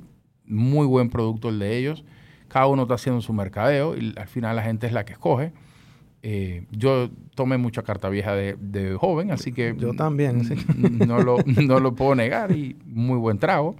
[0.49, 2.03] muy buen producto el de ellos.
[2.47, 5.53] Cada uno está haciendo su mercadeo y al final la gente es la que escoge.
[6.21, 9.73] Eh, yo tomé mucha carta vieja de, joven, así que...
[9.77, 10.55] Yo también, sí.
[11.07, 13.75] No lo, no lo puedo negar y muy buen trago.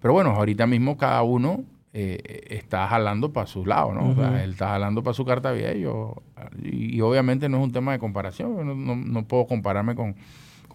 [0.00, 1.64] Pero bueno, ahorita mismo cada uno
[1.96, 4.10] eh, está jalando para su lado, ¿no?
[4.10, 7.92] o sea, él está jalando para su carta vieja y, obviamente no es un tema
[7.92, 10.16] de comparación, no, puedo compararme con,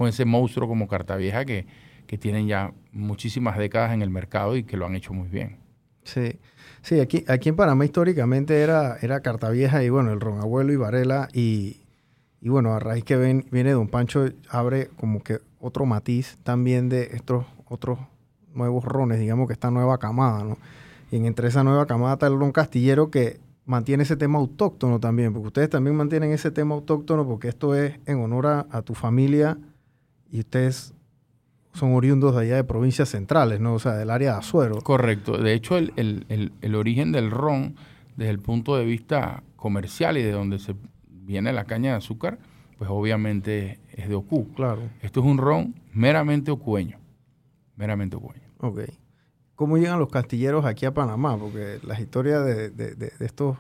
[0.07, 1.67] ese monstruo como carta vieja que,
[2.17, 5.57] tienen ya muchísimas décadas en el mercado y que lo han hecho muy bien.
[6.03, 6.39] Sí,
[6.81, 10.75] sí, aquí, aquí en Panamá históricamente era, era vieja y bueno, el Ron Abuelo y
[10.75, 11.81] Varela y,
[12.41, 16.89] y bueno, a raíz que ven, viene Don Pancho abre como que otro matiz también
[16.89, 17.99] de estos otros
[18.53, 20.57] nuevos rones, digamos que esta nueva camada, ¿no?
[21.11, 25.33] Y entre esa nueva camada está el ron castillero que mantiene ese tema autóctono también,
[25.33, 29.57] porque ustedes también mantienen ese tema autóctono porque esto es en honor a, tu familia
[30.31, 30.93] y ustedes
[31.73, 33.73] son oriundos de allá de provincias centrales, ¿no?
[33.73, 34.81] O sea, del área de Azuero.
[34.81, 35.37] Correcto.
[35.37, 37.75] De hecho, el, origen del ron,
[38.15, 40.75] desde el punto de vista comercial y de donde se
[41.09, 42.39] viene la caña de azúcar,
[42.77, 44.53] pues obviamente es de Ocu.
[44.53, 44.81] Claro.
[45.01, 46.97] Esto es un ron meramente ocueño.
[47.75, 48.43] Meramente ocueño.
[48.59, 48.81] Ok
[49.59, 53.57] cómo llegan los castilleros aquí a Panamá, porque las historias de, estos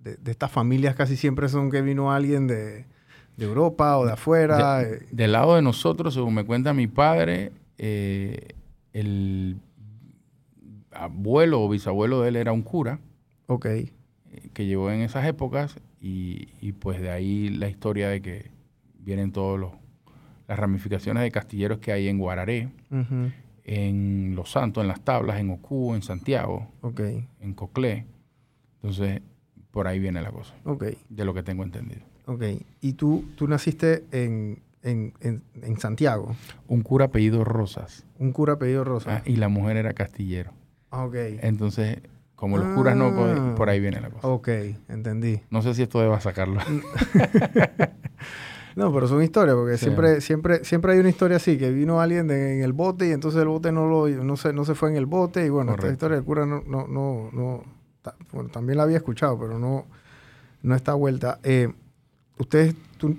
[0.00, 2.84] de, estas familias casi siempre son que vino alguien de,
[3.44, 4.82] Europa o de afuera.
[4.82, 5.06] Eh.
[5.10, 8.48] del lado de nosotros, según me cuenta mi padre, eh,
[8.92, 9.58] el
[10.92, 13.00] abuelo o bisabuelo de él era un cura.
[13.46, 13.66] Ok.
[13.66, 13.90] Eh,
[14.52, 18.50] que llegó en esas épocas y, pues de ahí la historia de que
[18.98, 19.70] vienen todas
[20.48, 22.70] las ramificaciones de castilleros que hay en Guararé
[23.64, 27.28] en Los Santos, en Las Tablas, en Ocú, en Santiago, okay.
[27.38, 28.04] en Coclé.
[28.76, 29.22] Entonces,
[29.70, 30.54] por ahí viene la cosa.
[30.64, 30.98] Okay.
[31.08, 32.02] De lo que tengo entendido.
[32.30, 32.42] Ok.
[32.80, 36.36] ¿Y tú, tú naciste en, en, en, Santiago?
[36.68, 38.06] Un cura apellido Rosas.
[38.20, 39.20] Un cura apellido Rosas.
[39.20, 40.52] Ah, y la mujer era castillero.
[40.92, 41.14] Ah, ok.
[41.42, 41.98] Entonces,
[42.36, 43.54] como los curas no, ah.
[43.56, 44.28] por ahí viene la cosa.
[44.28, 44.48] Ok,
[44.88, 45.40] entendí.
[45.50, 46.60] No sé si esto deba sacarlo.
[48.76, 52.30] No, pero son historias, porque siempre, siempre, siempre hay una historia así, que vino alguien
[52.30, 54.96] en el bote y entonces el bote no lo, no se, no se fue en
[54.96, 57.64] el bote, y bueno, esta historia del cura no, no, no, no
[58.32, 59.86] bueno, también la había escuchado, pero no,
[60.62, 61.40] no está vuelta.
[61.42, 61.72] Eh,
[62.40, 63.16] ustedes, tú,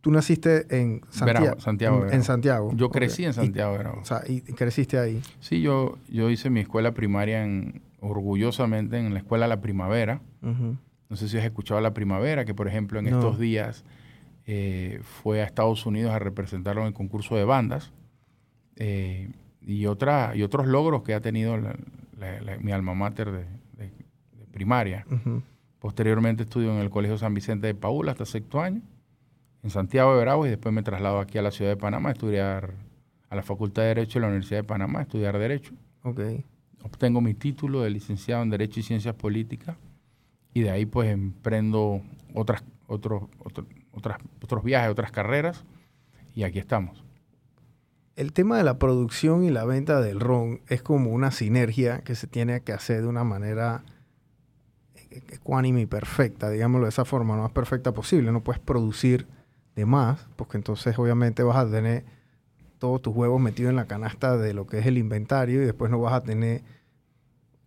[0.00, 1.60] tú naciste en Santiago.
[1.60, 2.72] Santiago en, Santiago.
[2.74, 5.22] Yo crecí en Santiago, y, O sea, y creciste ahí.
[5.40, 10.20] Sí, yo, yo hice mi escuela primaria en, orgullosamente en la escuela La Primavera.
[10.42, 13.84] No sé si has escuchado La Primavera, que por ejemplo en estos días
[14.46, 17.92] eh, fue a Estados Unidos a representarlo en el concurso de bandas
[18.76, 19.30] eh,
[19.62, 21.56] y, otra, y otros logros que ha tenido
[22.60, 23.46] mi alma mater de,
[24.52, 25.04] primaria.
[25.84, 28.80] Posteriormente estudio en el Colegio San Vicente de Paula hasta sexto año,
[29.62, 32.12] en Santiago de Bravo, y después me traslado aquí a la ciudad de Panamá a
[32.12, 32.72] estudiar
[33.28, 35.74] a la Facultad de Derecho de la Universidad de Panamá, a estudiar Derecho.
[36.02, 36.42] Okay.
[36.82, 39.76] Obtengo mi título de licenciado en Derecho y Ciencias Políticas
[40.54, 42.00] y de ahí pues emprendo
[42.32, 45.66] otras, otros, otros otras, otros viajes, otras carreras,
[46.34, 47.04] y aquí estamos.
[48.16, 52.14] El tema de la producción y la venta del ron es como una sinergia que
[52.14, 53.84] se tiene que hacer de una manera
[55.28, 58.32] ecuánime y perfecta, digámoslo de esa forma, lo más perfecta posible.
[58.32, 59.26] No puedes producir
[59.76, 62.04] de más, porque entonces obviamente vas a tener
[62.78, 65.90] todos tus huevos metidos en la canasta de lo que es el inventario y después
[65.90, 66.62] no vas a tener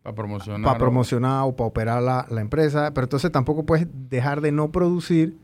[0.03, 2.93] para promocionar, para promocionar o para operar la, la, empresa.
[2.93, 5.37] Pero entonces tampoco puedes dejar de no producir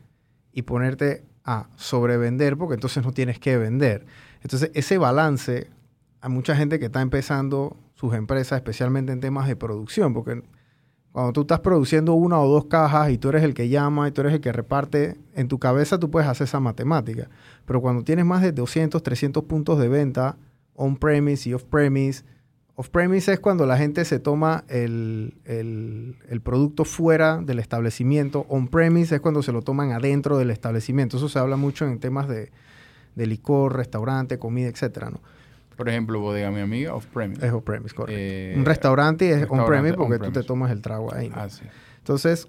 [0.54, 4.06] y ponerte a sobrevender porque entonces no tienes que vender.
[4.42, 5.70] Entonces ese balance,
[6.22, 10.44] hay mucha gente que está empezando sus empresas, especialmente en temas de producción, porque
[11.14, 14.12] cuando tú estás produciendo una o dos cajas y tú eres el que llama y
[14.12, 17.30] tú eres el que reparte, en tu cabeza tú puedes hacer esa matemática.
[17.66, 20.38] Pero cuando tienes más de 200, 300 puntos de venta,
[20.74, 22.24] on-premise y off-premise,
[22.74, 25.36] off-premise es cuando la gente se toma el,
[26.44, 31.18] producto fuera del establecimiento, on-premise es cuando se lo toman adentro del establecimiento.
[31.18, 32.52] Eso se habla mucho en temas de,
[33.14, 35.22] de licor, restaurante, comida, etcétera, ¿no?
[35.76, 37.46] Por ejemplo, bodega mi amiga, off-premise.
[37.46, 38.20] Es off-premise, correcto.
[38.20, 41.32] Eh, un restaurante es on-premise porque tú te tomas el trago ahí.
[41.34, 41.64] Ah, sí.
[41.98, 42.48] Entonces,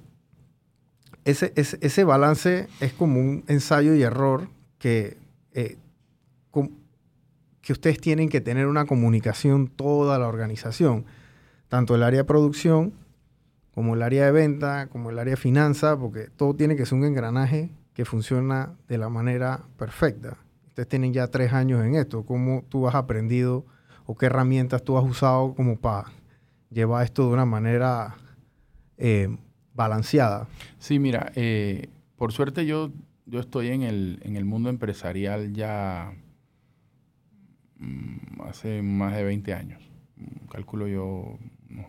[1.24, 5.16] ese, ese, balance es como un ensayo y error que,
[5.52, 5.78] eh,
[7.62, 11.06] que ustedes tienen que tener una comunicación toda la organización,
[11.68, 12.92] tanto el área de producción
[13.74, 16.98] como el área de venta, como el área de finanzas, porque todo tiene que ser
[16.98, 20.36] un engranaje que funciona de la manera perfecta
[20.74, 23.64] ustedes tienen ya tres años en esto, ¿cómo tú has aprendido
[24.06, 26.06] o qué herramientas tú has usado como para
[26.68, 28.16] llevar esto de una manera
[28.98, 29.28] eh,
[29.72, 30.48] balanceada?
[30.80, 32.90] Sí, mira, eh, por suerte yo,
[33.24, 36.12] yo estoy en el, en el mundo empresarial ya
[37.78, 39.80] mm, hace más de 20 años.
[40.50, 41.38] Calculo yo
[41.70, 41.86] unos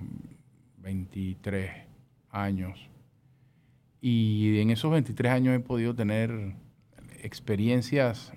[0.77, 1.71] 23
[2.29, 2.87] años.
[3.99, 6.53] Y en esos 23 años he podido tener
[7.23, 8.31] experiencias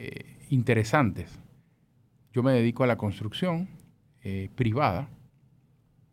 [0.00, 1.40] eh, interesantes.
[2.32, 3.68] Yo me dedico a la construcción
[4.22, 5.08] eh, privada.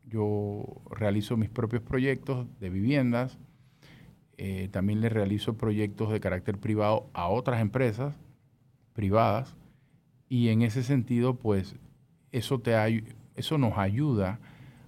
[0.08, 3.38] Yo realizo mis propios proyectos de viviendas.
[4.38, 8.16] Eh, también le realizo proyectos de carácter privado a otras empresas
[8.94, 9.56] privadas.
[10.30, 11.76] Y en ese sentido, pues,
[12.32, 12.74] eso, te
[13.36, 14.40] eso nos ayuda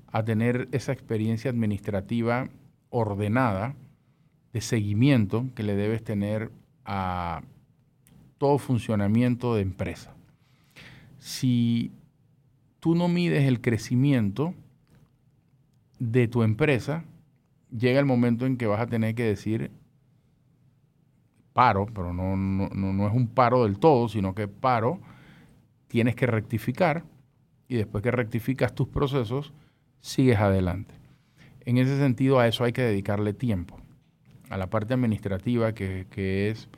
[0.08, 2.50] a tener esa experiencia administrativa
[2.90, 3.76] ordenada
[4.54, 6.52] de seguimiento que le debes tener
[6.84, 7.44] a
[8.38, 10.14] todo funcionamiento de empresa.
[11.20, 11.92] Si
[12.80, 14.54] tú no mides el crecimiento
[16.00, 17.04] de tu empresa,
[17.76, 19.72] llega el momento en que vas a tener que decir
[21.54, 25.00] paro, pero no, no, es un paro del todo, sino que paro,
[25.88, 27.04] tienes que rectificar
[27.68, 29.54] y después que rectificas tus procesos,
[30.00, 30.94] sigues adelante.
[31.66, 33.78] En ese sentido, a eso hay que dedicarle tiempo.
[34.50, 36.70] A la parte administrativa, que, que es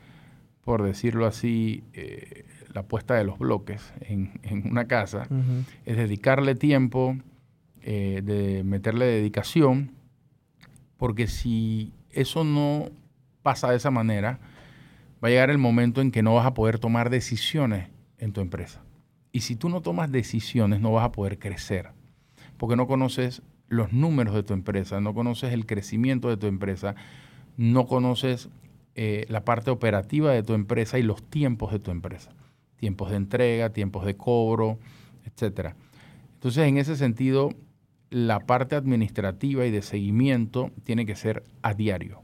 [0.64, 4.32] por decirlo así, eh, la puesta de los bloques en,
[4.64, 5.26] una casa,
[5.84, 7.16] es dedicarle tiempo,
[7.82, 9.92] eh, de meterle dedicación,
[10.96, 12.90] porque si eso no
[13.42, 14.38] pasa de esa manera,
[15.22, 18.40] va a llegar el momento en que no vas a poder tomar decisiones en tu
[18.40, 18.82] empresa.
[19.32, 21.90] Y si tú no tomas decisiones, no vas a poder crecer,
[22.56, 26.96] porque no conoces los números de tu empresa, no conoces el crecimiento de tu empresa,
[27.56, 28.48] no conoces
[29.02, 32.32] eh, la parte operativa de tu empresa y los tiempos de tu empresa.
[32.76, 34.78] Tiempos de entrega, tiempos de cobro,
[35.24, 35.70] etc.
[36.34, 37.48] Entonces, en ese sentido,
[38.10, 42.20] la parte administrativa y de seguimiento tiene que ser a diario.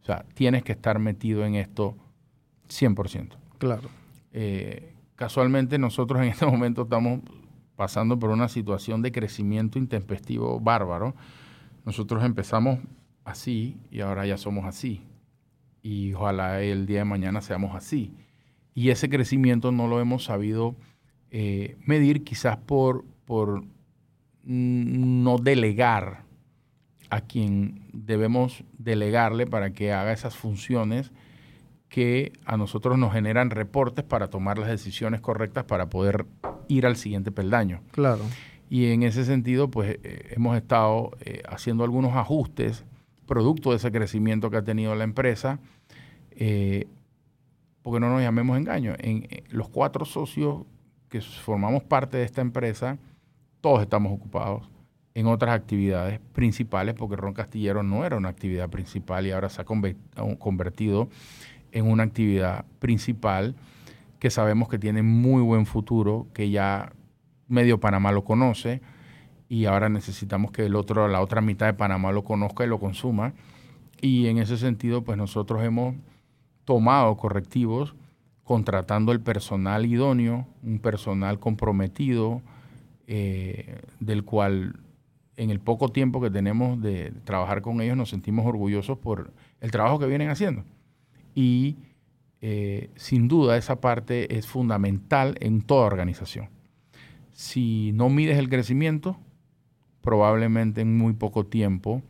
[0.00, 1.96] O sea, tienes que estar metido en esto
[2.68, 3.30] 100%.
[3.58, 3.88] Claro.
[4.32, 7.18] Eh, casualmente nosotros en este momento estamos
[7.74, 11.16] pasando por una situación de crecimiento intempestivo bárbaro.
[11.84, 12.78] Nosotros empezamos
[13.24, 15.02] así y ahora ya somos así
[15.82, 18.12] y ojalá el día de mañana seamos así.
[18.74, 20.76] Y ese crecimiento no lo hemos sabido
[21.30, 23.64] eh, medir quizás por, por
[24.44, 26.24] no delegar
[27.10, 31.12] a quien debemos delegarle para que haga esas funciones
[31.88, 36.24] que a nosotros nos generan reportes para tomar las decisiones correctas para poder
[36.68, 37.82] ir al siguiente peldaño.
[37.90, 38.22] Claro.
[38.70, 42.86] Y en ese sentido, pues eh, hemos estado eh, haciendo algunos ajustes
[43.26, 45.58] producto de ese crecimiento que ha tenido la empresa,
[46.32, 46.86] eh,
[47.82, 50.64] porque no nos llamemos engaño, en, eh, los cuatro socios
[51.08, 52.98] que formamos parte de esta empresa,
[53.60, 54.68] todos estamos ocupados
[55.14, 59.60] en otras actividades principales, porque Ron Castillero no era una actividad principal y ahora se
[59.60, 61.08] ha convertido
[61.70, 63.54] en una actividad principal
[64.18, 66.92] que sabemos que tiene muy buen futuro, que ya
[67.48, 68.80] medio Panamá lo conoce,
[69.52, 72.80] y ahora necesitamos que el otro, la otra mitad de Panamá lo conozca y lo
[72.80, 73.34] consuma.
[74.00, 75.94] Y en ese sentido, pues nosotros hemos
[76.64, 77.94] tomado correctivos
[78.44, 82.40] contratando el personal idóneo, un personal comprometido,
[83.06, 84.80] eh, del cual
[85.36, 89.70] en el poco tiempo que tenemos de trabajar con ellos nos sentimos orgullosos por el
[89.70, 90.64] trabajo que vienen haciendo.
[91.34, 91.76] Y
[92.40, 96.48] eh, sin duda esa parte es fundamental en toda organización.
[97.32, 99.18] Si no mides el crecimiento,
[100.02, 102.02] probablemente en muy poco tiempo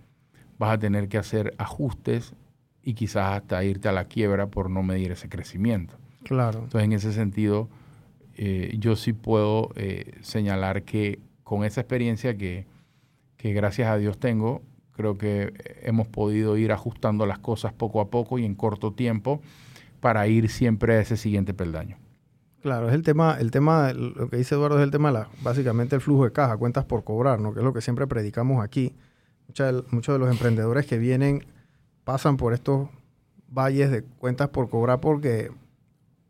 [0.59, 2.35] vas a tener que hacer ajustes
[2.83, 5.95] y quizás hasta irte a la quiebra por no medir ese crecimiento.
[6.25, 6.61] Claro.
[6.61, 7.69] Entonces, en ese sentido,
[8.37, 12.67] eh, yo sí puedo eh, señalar que con esa experiencia que,
[13.37, 15.53] que gracias a Dios tengo, creo que
[15.83, 19.41] hemos podido ir ajustando las cosas poco a poco y en corto tiempo
[20.01, 21.97] para ir siempre a ese siguiente peldaño.
[22.63, 25.97] Claro, es el tema, el tema, lo que dice Eduardo es el tema, la, básicamente
[25.97, 27.53] el flujo de caja, cuentas por cobrar, ¿no?
[27.53, 28.95] Que es lo que siempre predicamos aquí.
[29.91, 31.45] muchos de los emprendedores que vienen
[32.05, 32.89] pasan por estos
[33.49, 35.51] valles de cuentas por cobrar porque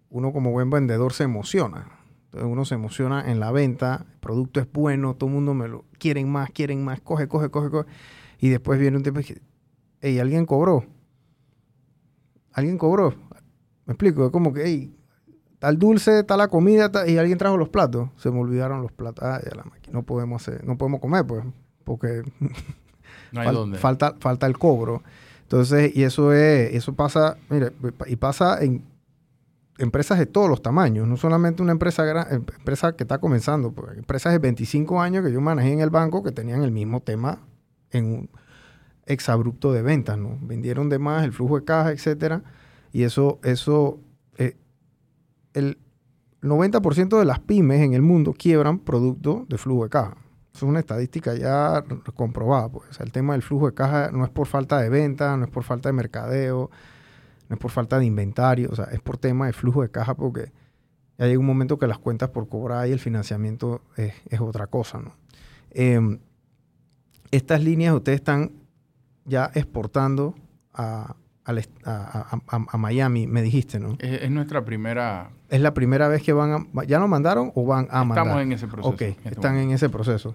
[0.09, 1.99] uno como buen vendedor se emociona.
[2.25, 5.68] Entonces uno se emociona en la venta, el producto es bueno, todo el mundo me
[5.68, 7.90] lo quieren más, quieren más, coge, coge, coge, coge.
[8.38, 9.42] Y después viene un tiempo y dice,
[10.01, 10.87] hey, alguien cobró.
[12.55, 13.14] Alguien cobró.
[13.85, 14.97] Me explico, es como que, hey,
[15.62, 18.09] tal dulce, está la comida, y alguien trajo los platos.
[18.16, 19.22] Se me olvidaron los platos.
[19.22, 19.92] Ah, ya la máquina.
[19.92, 21.44] No podemos hacer, no podemos comer, pues,
[21.85, 22.22] porque
[23.31, 23.79] no hay dónde.
[23.79, 25.05] falta, falta el cobro.
[25.42, 27.70] Entonces, y eso es, eso pasa, mire,
[28.09, 28.83] y pasa en
[29.79, 33.96] empresas de todos los tamaños, no solamente una empresa gran, empresa que está comenzando, pues,
[33.96, 37.38] empresas de 25 años que yo manejé en el banco que tenían el mismo tema
[37.92, 38.31] en un
[39.07, 40.38] exabrupto de ventas, ¿no?
[40.40, 42.42] Vendieron de más, el flujo de caja, etcétera,
[42.92, 44.01] y eso, eso,
[44.38, 44.57] eh,
[45.55, 45.79] el
[46.43, 50.17] 90% de las pymes en el mundo quiebran producto de flujo de caja.
[50.55, 51.85] Eso es una estadística ya
[52.15, 52.69] comprobada.
[52.69, 53.01] Pues.
[53.01, 55.65] el tema del flujo de caja no es por falta de venta, no es por
[55.65, 56.71] falta de mercadeo,
[57.49, 60.15] no es por falta de inventario, o sea, es por tema de flujo de caja
[60.15, 60.53] porque
[61.19, 64.99] ya llega un momento que las cuentas por cobrar y el financiamiento es, otra cosa,
[64.99, 65.15] ¿no?
[65.71, 66.19] Em,
[67.31, 68.53] estas líneas ustedes están
[69.25, 70.35] ya exportando
[70.75, 73.96] a, a, Miami, me dijiste, ¿no?
[73.98, 75.31] Es, nuestra primera...
[75.48, 76.85] ¿Es la primera vez que van a...
[76.85, 78.26] ¿Ya lo mandaron o van a mandar?
[78.26, 78.88] Estamos en ese proceso.
[78.88, 80.35] Ok, este están en ese proceso.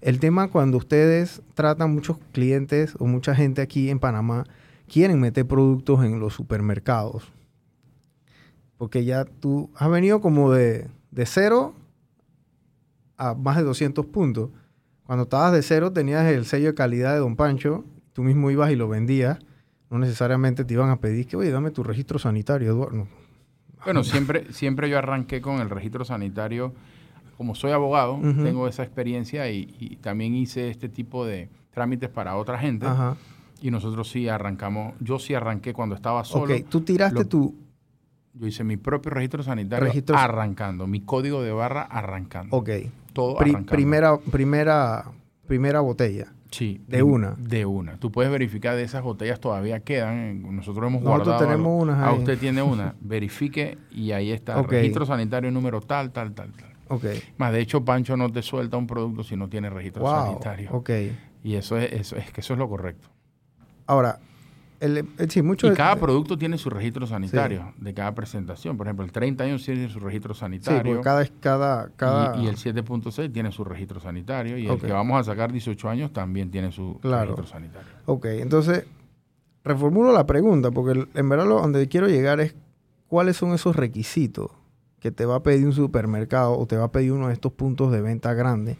[0.00, 4.44] El tema cuando ustedes tratan muchos clientes o mucha gente aquí en Panamá
[4.88, 7.30] quieren meter productos en los supermercados.
[8.78, 11.74] Porque ya tú has venido como de, de cero
[13.16, 14.50] a más de 200 puntos.
[15.04, 18.70] Cuando estabas de cero tenías el sello de calidad de Don Pancho, tú mismo ibas
[18.70, 19.38] y lo vendías
[19.90, 23.06] no necesariamente te iban a pedir que, oye, dame tu registro sanitario, Eduardo.
[23.84, 26.72] Bueno, siempre, siempre yo arranqué con el registro sanitario.
[27.36, 32.58] Como soy abogado, tengo esa experiencia y, también hice este tipo de trámites para otra
[32.58, 32.86] gente.
[33.60, 36.54] Y nosotros sí arrancamos, yo sí arranqué cuando estaba solo.
[36.54, 37.54] Ok, tú tiraste tu...
[38.34, 42.54] Yo hice mi propio registro sanitario arrancando, mi código de barra arrancando.
[42.54, 42.68] Ok.
[43.14, 43.70] Todo arrancando.
[43.72, 45.04] Primera, primera,
[45.46, 46.35] primera botella.
[46.50, 46.80] Sí.
[46.86, 47.34] De una.
[47.38, 47.96] De una.
[47.96, 50.42] Tú puedes verificar de esas botellas todavía quedan.
[50.56, 51.46] Nosotros hemos Nosotros guardado.
[51.46, 52.04] tenemos unas ahí.
[52.08, 52.94] Ah, usted tiene una.
[53.00, 54.62] Verifique y ahí está.
[54.62, 56.72] Registro sanitario número tal, tal, tal, tal.
[56.88, 57.04] Ok.
[57.36, 60.70] Más de hecho, Pancho no te suelta un producto si no tiene registro sanitario.
[60.72, 60.90] Ok.
[61.42, 63.08] Y eso es, eso es que eso es lo correcto.
[63.86, 64.18] Ahora,
[64.80, 68.76] el, eh, sí, mucho y cada producto tiene su registro sanitario de cada presentación.
[68.76, 70.96] Por ejemplo, el 30 años tiene su registro sanitario.
[70.96, 72.36] Sí, cada, cada, cada...
[72.42, 74.58] Y, el 7.6 tiene su registro sanitario.
[74.58, 77.88] Y el que vamos a sacar 18 años también tiene su registro sanitario.
[78.06, 78.86] Ok, entonces,
[79.64, 82.54] reformulo la pregunta, porque en verdad lo, donde quiero llegar es
[83.08, 84.50] cuáles son esos requisitos
[85.00, 87.52] que te va a pedir un supermercado o te va a pedir uno de estos
[87.52, 88.76] puntos de venta grandes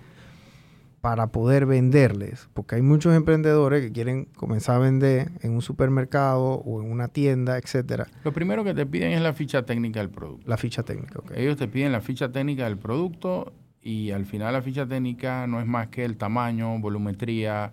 [1.06, 6.54] para poder venderles, porque hay muchos emprendedores que quieren comenzar a vender en un supermercado
[6.54, 8.08] o en una tienda, etcétera.
[8.24, 10.50] Lo primero que te piden es la ficha técnica del producto.
[10.50, 11.30] La ficha técnica, ok.
[11.36, 15.60] Ellos te piden la ficha técnica del producto y al final la ficha técnica no
[15.60, 17.70] es más que el tamaño, volumetría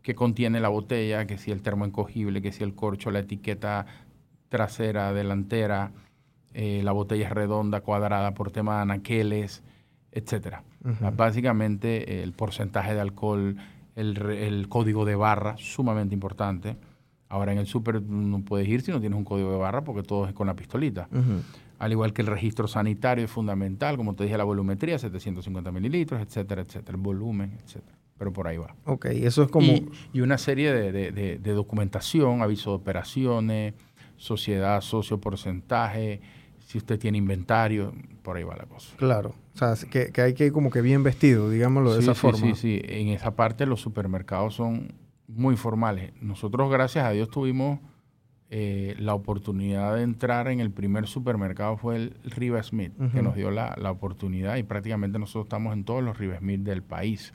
[0.00, 3.84] que contiene la botella, que si el termo encogible, que si el corcho, la etiqueta
[4.48, 5.92] trasera, delantera,
[6.54, 9.62] eh, la botella es redonda, cuadrada por tema de anaqueles,
[10.12, 10.62] etcétera.
[11.16, 13.56] Básicamente el porcentaje de alcohol,
[13.96, 16.76] el, código de barra, sumamente importante.
[17.28, 20.02] Ahora en el súper no puedes ir si no tienes un código de barra porque
[20.02, 21.08] todo es con la pistolita.
[21.78, 26.20] Al igual que el registro sanitario es fundamental, como te dije, la volumetría, 750 mililitros,
[26.20, 27.96] etcétera, etcétera, el volumen, etcétera.
[28.18, 28.74] Pero por ahí va.
[28.84, 29.72] Ok, eso es como...
[30.12, 33.74] Y, una serie de, de, documentación, aviso de operaciones,
[34.18, 36.20] sociedad, socio, porcentaje,
[36.70, 37.92] si usted tiene inventario,
[38.22, 38.94] por ahí va la cosa.
[38.96, 39.34] Claro.
[39.54, 42.38] O sea, que, hay que ir como que bien vestido, digámoslo de esa forma.
[42.38, 44.92] Sí, sí, en esa parte los supermercados son
[45.26, 46.12] muy formales.
[46.20, 47.80] Nosotros, gracias a Dios, tuvimos
[48.50, 53.34] eh, la oportunidad de entrar en el primer supermercado, fue el Riva Smith, que nos
[53.34, 57.32] dio la, oportunidad y prácticamente nosotros estamos en todos los Riva Smith del país.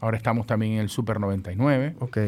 [0.00, 1.96] Ahora estamos también en el Super 99.
[1.98, 2.18] Ok.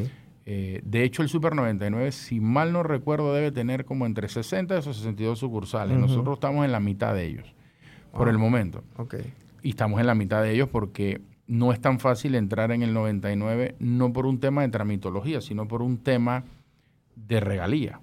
[0.46, 4.78] Eh, de hecho, el Super 99, si mal no recuerdo, debe tener como entre 60
[4.78, 5.98] y 62 sucursales.
[5.98, 7.54] Nosotros estamos en la mitad de ellos,
[8.12, 8.84] por el momento.
[9.62, 12.92] Y estamos en la mitad de ellos porque no es tan fácil entrar en el
[12.92, 16.44] 99, no por un tema de tramitología, sino por un tema
[17.16, 18.00] de regalía.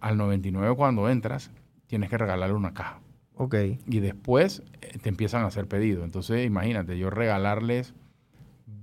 [0.00, 1.50] Al 99 cuando entras,
[1.86, 3.00] tienes que regalarle una caja.
[3.36, 3.54] Ok.
[3.86, 6.04] Y después eh, te empiezan a hacer pedidos.
[6.04, 7.94] Entonces, imagínate, yo regalarles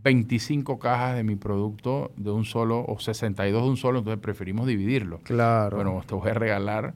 [0.03, 4.67] 25 cajas de mi producto de un solo, o 62 de un solo, entonces preferimos
[4.67, 5.19] dividirlo.
[5.19, 5.77] Claro.
[5.77, 6.93] Bueno, te voy a regalar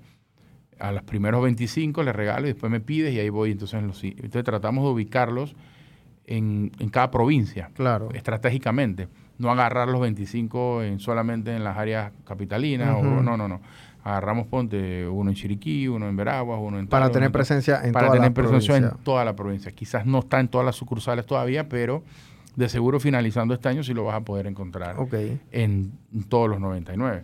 [0.80, 3.52] a los primeros 25, les regalo y después me pides y ahí voy.
[3.52, 5.56] Entonces, en los, entonces tratamos de ubicarlos
[6.26, 8.10] en, en cada provincia, claro.
[8.14, 9.08] estratégicamente.
[9.38, 12.96] No agarrar los 25 en, solamente en las áreas capitalinas.
[12.96, 13.62] O, no, no, no.
[14.04, 16.88] Agarramos, ponte, uno en Chiriquí, uno en Veraguas, uno en...
[16.88, 18.98] Para tener uno presencia en para toda tener la presencia provincia.
[18.98, 19.72] en toda la provincia.
[19.72, 22.04] Quizás no está en todas las sucursales todavía, pero
[22.56, 24.96] de seguro finalizando este año sí lo vas a poder encontrar
[25.52, 25.92] en
[26.30, 27.24] todos los 99.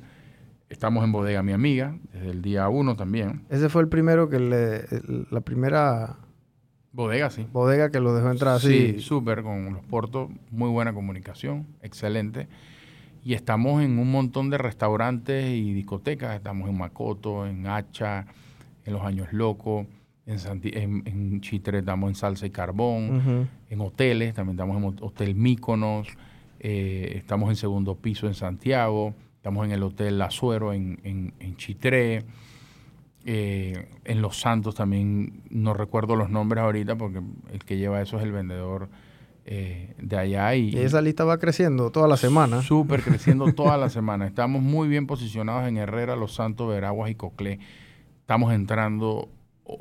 [0.70, 3.44] Estamos en Bodega Mi Amiga, desde el día 1 también.
[3.50, 4.86] Ese fue el primero que le...
[5.30, 6.18] la primera
[6.94, 7.48] Bodega, sí.
[7.52, 8.94] bodega que lo dejó entrar así.
[8.94, 12.48] Sí, súper, con los puertos, muy buena comunicación, excelente.
[13.24, 16.36] Y estamos en un montón de restaurantes y discotecas.
[16.36, 18.26] Estamos en Macoto, en Hacha,
[18.84, 19.88] en Los Años Locos,
[20.32, 23.50] en, Santi- en, en Chitre estamos en Salsa y Carbón.
[23.70, 26.08] En hoteles, también estamos en Hot- Hotel Míconos,
[26.60, 31.56] eh, estamos en segundo piso en Santiago, estamos en el Hotel Azuero en, en, en
[31.58, 32.24] Chitré,
[33.26, 37.22] eh, en Los Santos también, no recuerdo los nombres ahorita porque
[37.52, 38.90] el que lleva eso es el vendedor
[39.46, 40.56] eh, de allá.
[40.56, 42.62] Y, Y esa lista va creciendo toda la semana.
[42.62, 44.26] Súper creciendo toda la semana.
[44.28, 47.60] Estamos muy bien posicionados en Herrera, Los Santos, Veraguas y Coclé.
[48.22, 49.30] Estamos entrando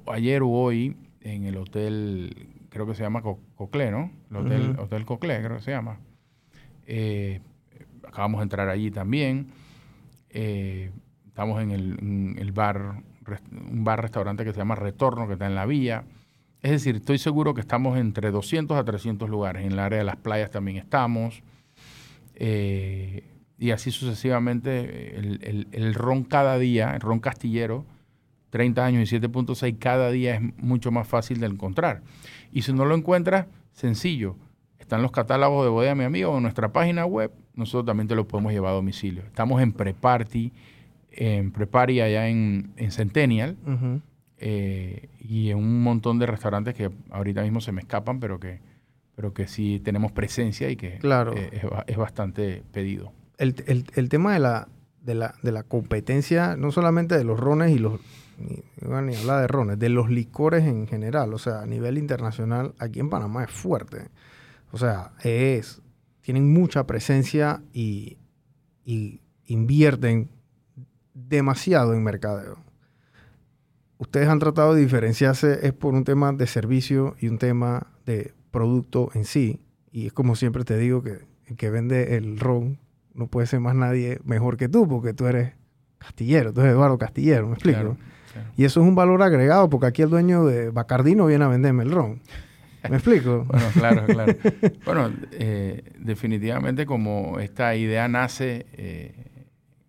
[0.06, 4.10] ayer o hoy en el hotel, creo que se llama Co- Coclé, ¿no?
[4.30, 4.82] El hotel, Ujú.
[4.82, 5.98] hotel Coclé, creo que se llama.
[6.86, 7.40] Eh,
[8.06, 9.48] acabamos de entrar allí también.
[10.30, 10.90] Eh,
[11.26, 13.02] estamos en el, en el bar,
[13.70, 16.04] un bar-restaurante que se llama Retorno, que está en la villa.
[16.62, 19.64] Es decir, estoy seguro que estamos entre 200 a 300 lugares.
[19.64, 21.42] En el área de las playas también estamos.
[22.34, 23.24] Eh,
[23.58, 27.84] y así sucesivamente, el, el- el ron cada día, el ron castillero,
[28.50, 32.02] 30 años y 7.6, cada día es mucho más fácil de encontrar.
[32.52, 34.36] Y si no lo encuentras, sencillo.
[34.78, 37.30] Están los catálogos de Bodega Mi Amigo o en nuestra página web.
[37.54, 39.22] Nosotros también te lo podemos llevar a domicilio.
[39.22, 40.52] Estamos en Preparty,
[41.12, 43.56] en Preparty allá en, en Centennial
[44.38, 48.60] eh, y en un montón de restaurantes que ahorita mismo se me escapan, pero que,
[49.14, 51.34] pero que sí tenemos presencia y que Claro.
[51.36, 53.12] eh, es bastante pedido.
[53.38, 54.68] el, el- el tema de la,
[55.02, 58.00] de, la, de la competencia, no solamente de los rones y los.
[58.40, 61.34] Ni, iba ni a hablar de rones, de los licores en general.
[61.34, 64.08] O sea, a nivel internacional, aquí en Panamá es fuerte.
[64.72, 65.80] O sea, es.
[66.22, 68.18] Tienen mucha presencia y,
[68.84, 70.30] y invierten
[71.14, 72.58] demasiado en mercadeo.
[73.98, 78.32] Ustedes han tratado de diferenciarse es por un tema de servicio y un tema de
[78.50, 79.60] producto en sí.
[79.92, 82.78] Y es como siempre te digo que el que vende el ron
[83.12, 85.52] no puede ser más nadie mejor que tú, porque tú eres
[85.98, 87.96] Castillero, tú eres Eduardo Castillero, ¿me explico?
[88.32, 88.48] Claro.
[88.56, 91.48] Y eso es un valor agregado, porque aquí el dueño de Bacardí no viene a
[91.48, 92.20] venderme el ron.
[92.88, 93.44] ¿Me explico?
[93.48, 94.34] Bueno, claro, claro.
[94.84, 99.44] Bueno, eh, definitivamente como esta idea nace, eh,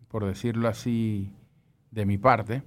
[0.07, 1.31] por decirlo así,
[1.91, 2.63] de mi parte,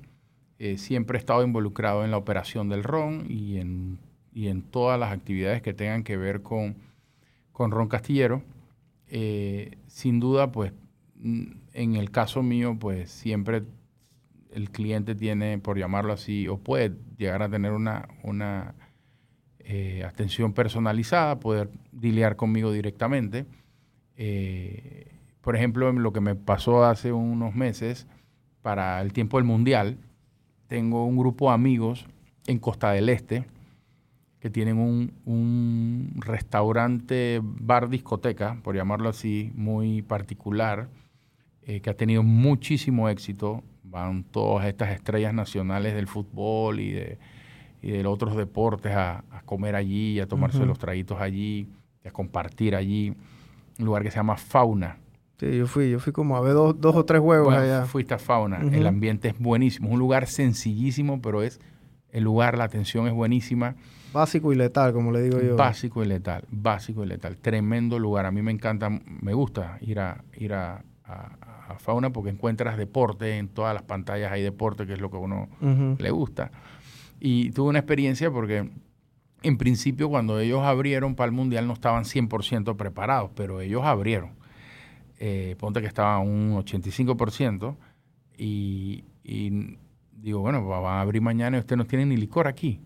[0.59, 3.99] eh, siempre he estado involucrado en la operación del ron y en,
[4.33, 6.77] y en todas las actividades que tengan que ver con,
[7.53, 8.43] con ron castillero.
[9.87, 10.73] Sin duda, pues,
[11.17, 13.63] mm, en el caso mío, pues siempre
[14.55, 18.75] el cliente tiene, por llamarlo así, o puede llegar a tener una, una
[19.59, 23.47] eh, atención personalizada, poder lidiar conmigo directamente.
[24.17, 28.07] Eh, por ejemplo, en lo que me pasó hace unos meses,
[28.63, 29.99] para el tiempo del Mundial,
[30.69, 32.07] tengo un grupo de amigos
[32.47, 33.45] en Costa del Este
[34.41, 40.91] que tienen un, un restaurante, bar, discoteca, por llamarlo así, muy particular,
[41.63, 43.65] eh, que ha tenido muchísimo éxito.
[43.95, 47.17] Van todas estas estrellas nacionales del fútbol y de,
[47.81, 51.69] y de otros deportes a, a comer allí, a tomarse los traguitos allí,
[52.05, 53.15] a compartir allí.
[53.79, 54.99] Un lugar que se llama Fauna.
[55.39, 57.85] Sí, yo fui, yo fui como a ver dos, dos o tres juegos Bueno, allá.
[57.87, 58.63] fuiste a Fauna.
[58.73, 59.87] El ambiente es buenísimo.
[59.89, 61.61] Es un lugar sencillísimo, pero es
[62.11, 63.77] el lugar, la atención es buenísima.
[64.13, 65.55] Básico y letal, como le digo yo.
[65.57, 67.37] Básico y letal, básico y letal.
[67.37, 68.27] Tremendo lugar.
[68.27, 71.37] A mí me encanta, me gusta ir a ir a, a-
[71.69, 75.17] a Fauna porque encuentras deporte, en todas las pantallas hay deporte, que es lo que
[75.17, 75.49] a uno
[75.99, 76.51] le gusta.
[77.21, 78.71] Y tuve una experiencia porque
[79.43, 84.33] en principio cuando ellos abrieron para el Mundial no estaban 100% preparados, pero ellos abrieron.
[85.19, 87.77] Eh, ponte que estaba un 85%
[88.37, 89.79] y, y
[90.13, 92.81] digo, bueno, van a abrir mañana y ustedes no tienen ni licor aquí.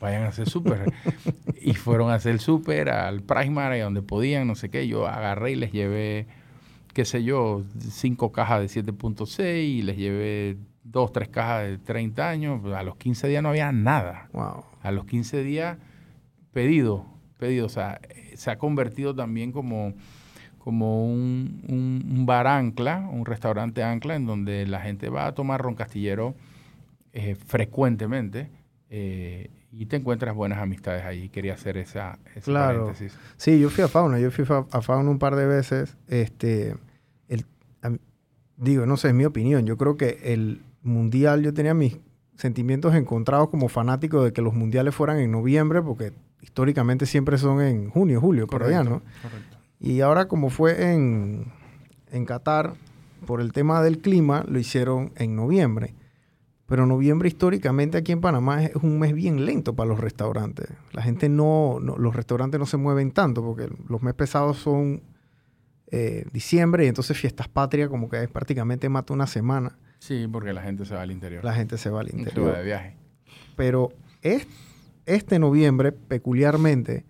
[0.00, 0.92] Vayan a hacer súper.
[1.62, 4.88] y fueron a hacer súper al Primar, donde podían, no sé qué.
[4.88, 6.26] Yo agarré y les llevé,
[6.92, 12.28] qué sé yo, cinco cajas de 7.6 y les llevé dos, tres cajas de 30
[12.28, 12.72] años.
[12.74, 14.28] A los 15 días no había nada.
[14.32, 14.64] Wow.
[14.82, 15.78] A los 15 días,
[16.52, 17.06] pedido,
[17.38, 17.66] pedido.
[17.66, 18.00] O sea,
[18.34, 19.94] se ha convertido también como,
[20.58, 25.34] como un, un, un bar ancla, un restaurante ancla, en donde la gente va a
[25.34, 26.34] tomar ron castillero
[27.14, 28.48] eh, frecuentemente
[28.88, 31.28] eh, y te encuentras buenas amistades allí.
[31.30, 32.86] Quería hacer esa, ese Claro.
[32.86, 33.18] paréntesis.
[33.36, 35.96] Sí, yo fui a Fauna, yo fui a Fauna un par de veces.
[36.08, 36.76] Este,
[37.28, 37.46] el,
[37.82, 37.90] a
[38.58, 39.64] digo, no sé, es mi opinión.
[39.66, 41.98] Yo creo que el mundial, yo tenía mis
[42.36, 46.12] sentimientos encontrados como fanático de que los mundiales fueran en noviembre, porque
[46.42, 49.00] históricamente siempre son en junio, julio, por allá, ¿no?
[49.22, 49.56] correcto.
[49.80, 51.46] Y ahora como fue en,
[52.10, 52.74] en Qatar,
[53.26, 55.94] por el tema del clima, lo hicieron en noviembre.
[56.72, 60.70] Pero noviembre históricamente aquí en Panamá es un mes bien lento para los restaurantes.
[60.92, 65.02] La gente no, no- los restaurantes no se mueven tanto porque los meses pesados son
[65.88, 69.76] eh, diciembre y entonces fiestas patrias como que es prácticamente mata una semana.
[69.98, 71.44] Sí, porque la gente se va al interior.
[71.44, 72.56] La gente se va al se va interior.
[72.56, 72.96] de viaje.
[73.54, 73.90] Pero
[74.22, 74.46] es-
[75.04, 77.04] este noviembre, peculiarmente,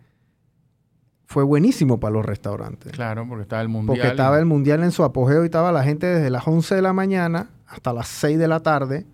[1.26, 2.90] fue buenísimo para los restaurantes.
[2.90, 3.96] Claro, porque estaba el mundial.
[3.96, 6.82] Porque estaba el mundial en su apogeo y estaba la gente desde las 11 de
[6.82, 9.06] la mañana hasta las 6 de la tarde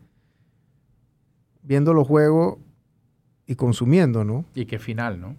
[1.69, 2.57] viendo los juegos
[3.47, 4.45] y consumiendo, ¿no?
[4.55, 5.37] Y qué final, ¿no?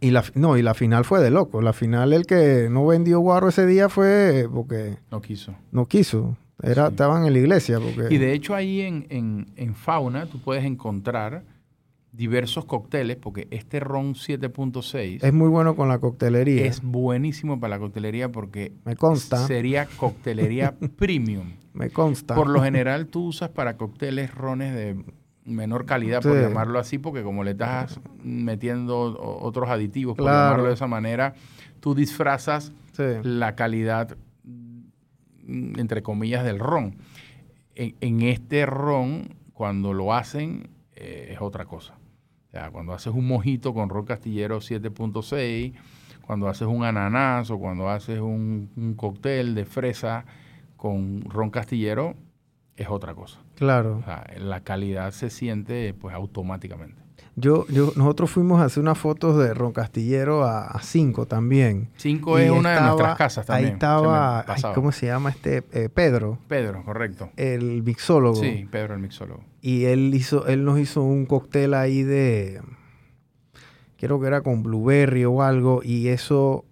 [0.00, 1.62] Y la, no, y la final fue de loco.
[1.62, 5.54] La final, el que no vendió guarro ese día fue porque No quiso.
[5.72, 6.36] no quiso.
[6.62, 6.92] Era, Sí.
[6.92, 7.78] Estaban en la iglesia.
[7.80, 11.44] Porque, Y de hecho ahí en, en, en Fauna tú puedes encontrar
[12.12, 16.64] diversos cócteles, porque este ron 7.6 es muy bueno con la coctelería.
[16.64, 19.46] es buenísimo para la coctelería porque me consta.
[19.46, 21.52] sería coctelería premium.
[21.74, 22.34] Me consta.
[22.34, 24.96] Por lo general tú usas para cócteles rones de
[25.48, 30.38] menor calidad, por llamarlo así, porque como le estás metiendo otros aditivos, por Claro.
[30.44, 31.34] llamarlo de esa manera,
[31.80, 33.02] tú disfrazas Sí.
[33.22, 36.96] la calidad, mm, entre comillas, del ron.
[37.74, 41.94] En, en este ron, cuando lo hacen, eh, es otra cosa.
[42.48, 45.72] O sea, cuando haces un mojito con ron castillero 7.6,
[46.22, 50.24] cuando haces un ananás o cuando haces un, un cóctel de fresa
[50.76, 52.14] con ron castillero,
[52.76, 53.38] es otra cosa.
[53.58, 53.98] Claro.
[53.98, 57.02] O sea, la calidad se siente pues automáticamente.
[57.34, 61.88] Yo, yo, nosotros fuimos a hacer unas fotos de Ron Castillero a, cinco también.
[61.96, 63.68] Cinco Y es una de nuestras casas también.
[63.68, 64.62] Ahí estaba, ay.
[64.74, 65.64] ¿cómo se llama este?
[65.72, 67.30] Eh, Pedro, Pedro, correcto.
[67.36, 68.40] el mixólogo.
[68.40, 69.44] Sí, Pedro el mixólogo.
[69.60, 72.60] Y él hizo, él nos hizo un cóctel ahí de,
[73.98, 76.64] creo que era con blueberry o algo, y eso,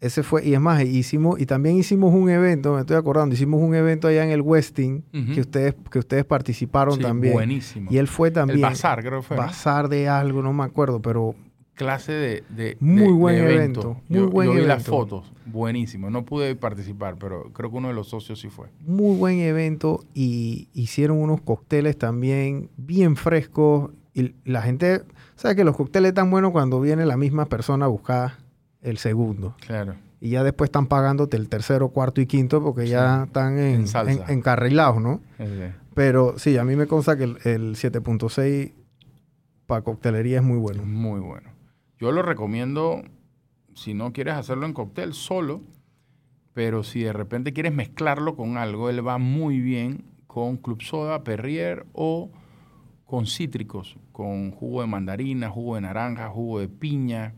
[0.00, 3.60] ese fue, y es más, hicimos, y también hicimos un evento, me estoy acordando, hicimos
[3.62, 5.02] un evento allá en el Westin,
[5.34, 7.32] que ustedes, que ustedes participaron Sí, también.
[7.34, 7.90] Buenísimo.
[7.90, 8.58] Y él fue también.
[8.58, 9.36] El bazar, creo que fue.
[9.36, 11.34] Bazar de algo, no me acuerdo, pero
[11.74, 14.90] Clase de, de- Muy de- de buen evento, muy yo, buen yo vi las evento.
[14.92, 16.08] fotos, buenísimo.
[16.08, 18.68] No pude participar, pero creo que uno de los socios sí fue.
[18.80, 25.02] muy buen evento y hicieron unos cócteles también bien frescos y la gente
[25.34, 28.38] sabe que los cócteles están buenos cuando viene la misma persona a buscar
[28.86, 29.94] el segundo Claro.
[30.20, 34.08] y ya después están pagándote el tercero, cuarto y quinto porque ya están en, en
[34.08, 35.20] en- encarrilados, ¿no?
[35.94, 38.72] Pero sí, a mí me consta que el, el 7.6
[39.66, 40.84] para coctelería es muy bueno.
[40.84, 41.50] Muy bueno.
[41.98, 43.02] Yo lo recomiendo
[43.74, 45.62] si no quieres hacerlo en cóctel solo,
[46.52, 51.24] pero si de repente quieres mezclarlo con algo, él va muy bien con club soda,
[51.24, 52.30] perrier o
[53.06, 57.34] con cítricos, con jugo de mandarina, jugo de naranja, jugo de piña,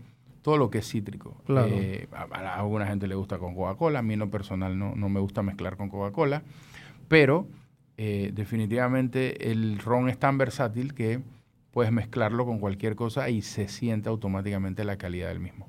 [0.48, 1.36] todo lo que es cítrico.
[1.44, 1.68] Claro.
[1.70, 4.94] Eh, a, a alguna gente le gusta con Coca-Cola, a mí en lo personal no,
[4.96, 6.42] no me gusta mezclar con Coca-Cola,
[7.06, 7.46] pero
[7.98, 11.20] eh, definitivamente el ron es tan versátil que
[11.70, 15.68] puedes mezclarlo con cualquier cosa y se siente automáticamente la calidad del mismo.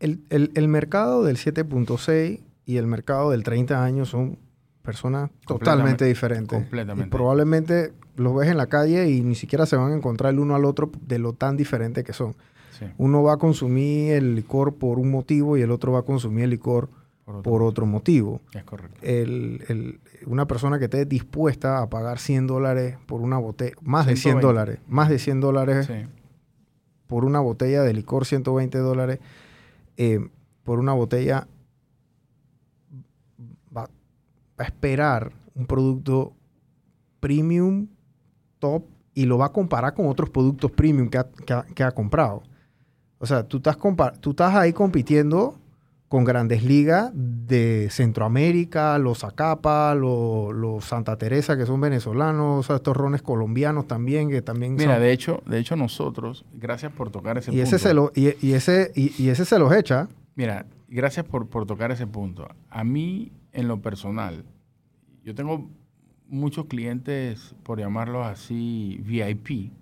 [0.00, 4.38] El, el- el mercado del 7.6 y el mercado del 30 años son
[4.82, 6.58] personas totalmente diferentes.
[6.58, 7.08] completamente.
[7.08, 10.40] Y probablemente los ves en la calle y ni siquiera se van a encontrar el
[10.40, 12.34] uno al otro de lo tan diferente que son.
[12.80, 16.02] Sí, Uno va a consumir el licor por un motivo y el otro va a
[16.02, 16.88] consumir el licor
[17.24, 17.50] por otro.
[17.52, 18.40] por otro motivo.
[18.54, 18.98] Es correcto.
[19.02, 24.06] El- el- una persona que esté dispuesta a pagar 100 dólares por una botella, más
[24.06, 24.46] de 100 120.
[24.46, 26.06] dólares, más de 100 dólares Sí,
[27.06, 29.18] por una botella de licor, 120 dólares,
[29.96, 30.28] eh,
[30.64, 31.46] por una botella,
[33.76, 33.88] va, va
[34.58, 36.32] a esperar un producto
[37.20, 37.88] premium,
[38.58, 41.82] top y lo va a comparar con otros productos premium que ha, que ha- que
[41.82, 42.42] ha comprado.
[43.22, 43.76] O sea, tú estás,
[44.20, 45.56] tú estás ahí compitiendo
[46.08, 52.62] con grandes ligas de Centroamérica, los Zacapa, los, los Santa Teresa, que son venezolanos, o
[52.66, 56.90] sea, estos rones colombianos también, que también Mira, son- de hecho, de hecho nosotros, gracias
[56.92, 57.68] por tocar ese y punto.
[57.68, 60.08] ese se lo, y, y ese, y, y ese se los echa.
[60.34, 62.48] Mira, gracias por, por tocar ese punto.
[62.70, 64.44] A mí, en lo personal,
[65.24, 65.68] yo tengo
[66.26, 69.72] muchos clientes, por llamarlos así, VIP,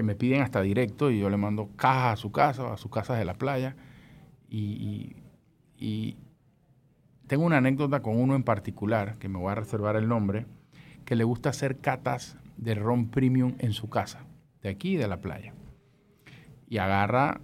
[0.00, 2.90] que me piden hasta directo y yo le mando cajas a su casa, a sus
[2.90, 3.76] casas de la playa.
[4.48, 5.16] Y, y-
[5.76, 6.16] y
[7.26, 10.46] tengo una anécdota con uno en particular, que me voy a reservar el nombre,
[11.04, 14.24] que le gusta hacer catas de ron premium en su casa,
[14.62, 15.52] de aquí de la playa.
[16.66, 17.42] Y agarra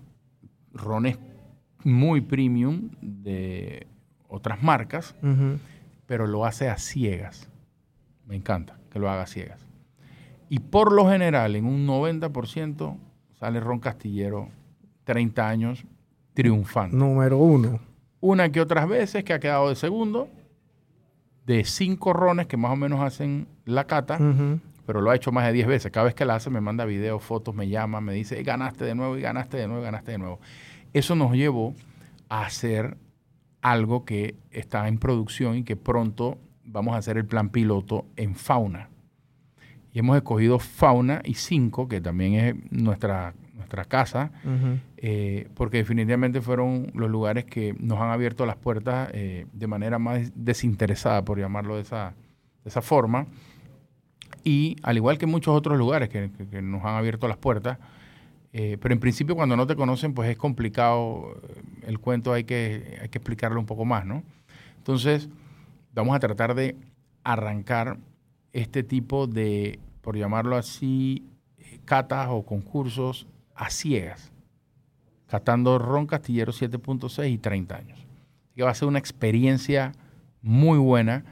[0.73, 1.19] rones
[1.85, 3.87] muy premium de
[4.29, 5.15] otras marcas,
[6.07, 7.51] pero lo hace a ciegas.
[8.27, 9.66] Me encanta que lo haga a ciegas.
[10.49, 12.97] Y por lo general, en un 90%,
[13.39, 14.49] sale Ron Castillero,
[15.05, 15.85] 30 años,
[16.35, 16.97] triunfante.
[16.97, 17.81] Número uno.
[18.21, 20.29] Una que otras veces que ha quedado de segundo,
[21.45, 24.19] de cinco rones que más o menos hacen la cata,
[24.85, 25.93] pero lo ha hecho más de 10 veces.
[25.93, 28.85] Cada vez que la hace me manda videos, fotos, me llama, me dice, "Eh, ganaste
[28.85, 30.41] de nuevo y ganaste de nuevo y ganaste de nuevo.
[30.93, 31.75] Eso nos llevó
[32.29, 32.97] a hacer
[33.63, 38.35] algo que está en producción y que pronto vamos a hacer el plan piloto en
[38.35, 38.89] fauna.
[39.97, 44.31] Y hemos escogido fauna y 5, que también es nuestra, nuestra casa,
[44.99, 49.99] eh, porque definitivamente fueron los lugares que nos han abierto las puertas eh, de manera
[49.99, 52.13] más desinteresada, por llamarlo de esa,
[52.63, 53.27] de esa forma.
[54.45, 57.79] Y al igual que muchos otros lugares que, que- que nos han abierto las puertas,
[58.53, 61.41] eh, pero en principio cuando no te conocen, pues es complicado,
[61.87, 64.23] el cuento hay que, hay que explicarlo un poco más, ¿no?
[64.77, 65.31] Entonces,
[65.95, 66.77] vamos a tratar de
[67.25, 67.97] arrancar
[68.53, 71.27] este tipo de, por llamarlo así,
[71.59, 73.27] eh, catas o concursos
[73.57, 74.31] a ciegas
[75.27, 77.99] catando Ron Castillero 7.6 y 30 años.
[77.99, 79.91] Así que va a ser una experiencia
[80.43, 81.25] muy buena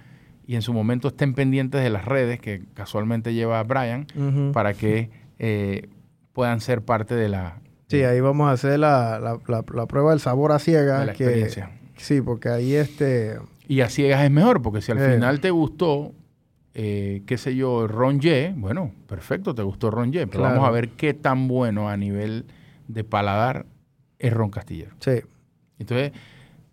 [0.44, 4.08] y en su momento estén pendientes de las redes que casualmente lleva Brian
[4.52, 5.88] para que eh,
[6.32, 10.10] puedan ser parte de la, Sí, ahí vamos a hacer la, la- la- la prueba
[10.10, 10.98] del sabor a ciegas.
[11.00, 11.70] de la que- experiencia.
[11.96, 13.38] sí, porque ahí este...
[13.68, 15.14] Y a ciegas es mejor, porque si al Eh.
[15.14, 16.12] final te gustó,
[16.74, 20.54] eh, qué sé yo, Ron Ye, bueno, perfecto, te gustó Ron Ye, pero Claro.
[20.56, 22.46] vamos a ver qué tan bueno a nivel
[22.88, 23.66] de paladar
[24.18, 24.94] es Ron Castillero.
[25.00, 25.20] Sí,
[25.78, 26.12] Entonces,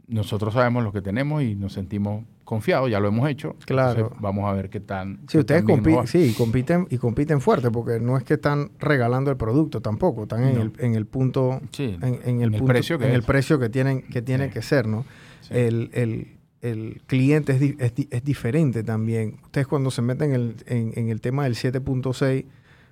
[0.08, 3.56] nosotros sabemos lo que tenemos y nos sentimos confiados, ya lo hemos hecho.
[3.66, 3.92] Claro.
[4.00, 5.20] Entonces, vamos a ver qué tan.
[5.22, 8.72] sí qué ustedes tan compi- sí, compiten y compiten fuerte porque no es que están
[8.80, 11.62] regalando el producto tampoco, están en, el, en el punto...
[11.72, 14.22] Sí, En, en el, en el punto- precio que en el precio que tienen que
[14.22, 14.54] tiene Sí.
[14.54, 15.06] que ser, ¿no?
[15.42, 15.54] sí.
[15.54, 16.28] El, el-
[16.62, 19.40] el cliente es, es, es diferente también.
[19.44, 20.56] Ustedes cuando se meten en el,
[20.96, 22.46] en, el tema del 7.6,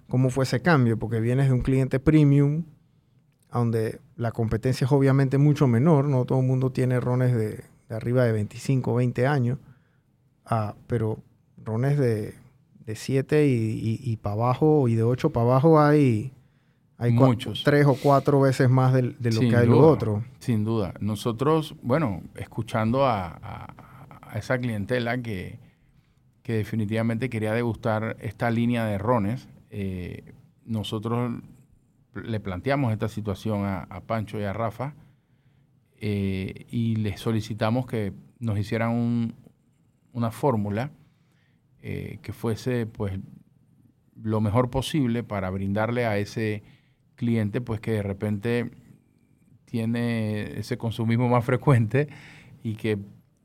[0.07, 0.97] ¿cómo fue ese cambio?
[0.97, 2.63] Porque vienes de un cliente premium,
[3.51, 8.23] donde la competencia es obviamente mucho menor, no todo el mundo tiene rones de, arriba
[8.25, 9.59] de 25, 20 años,
[10.45, 11.19] ah, pero
[11.63, 12.35] rones de,
[12.85, 16.31] de 7 y, para abajo y de 8 para abajo hay,
[16.99, 17.63] hay Muchos.
[17.63, 20.23] tres o cuatro veces más del- de, lo Sin que hay lo duda, otro.
[20.39, 20.93] Sin duda.
[20.99, 23.73] Nosotros, bueno, escuchando a, a-
[24.21, 25.57] a esa clientela que,
[26.43, 30.33] que definitivamente quería degustar esta línea de rones, eh,
[30.65, 31.41] nosotros
[32.13, 34.93] le planteamos esta situación a, a Pancho y a Rafa
[36.01, 39.35] eh, y les solicitamos que nos hicieran un-
[40.13, 40.91] una fórmula
[41.81, 43.17] eh, que fuese pues
[44.21, 46.61] lo mejor posible para brindarle a ese
[47.19, 48.71] cliente pues que de repente
[49.65, 52.07] tiene ese consumismo más frecuente
[52.63, 52.97] y que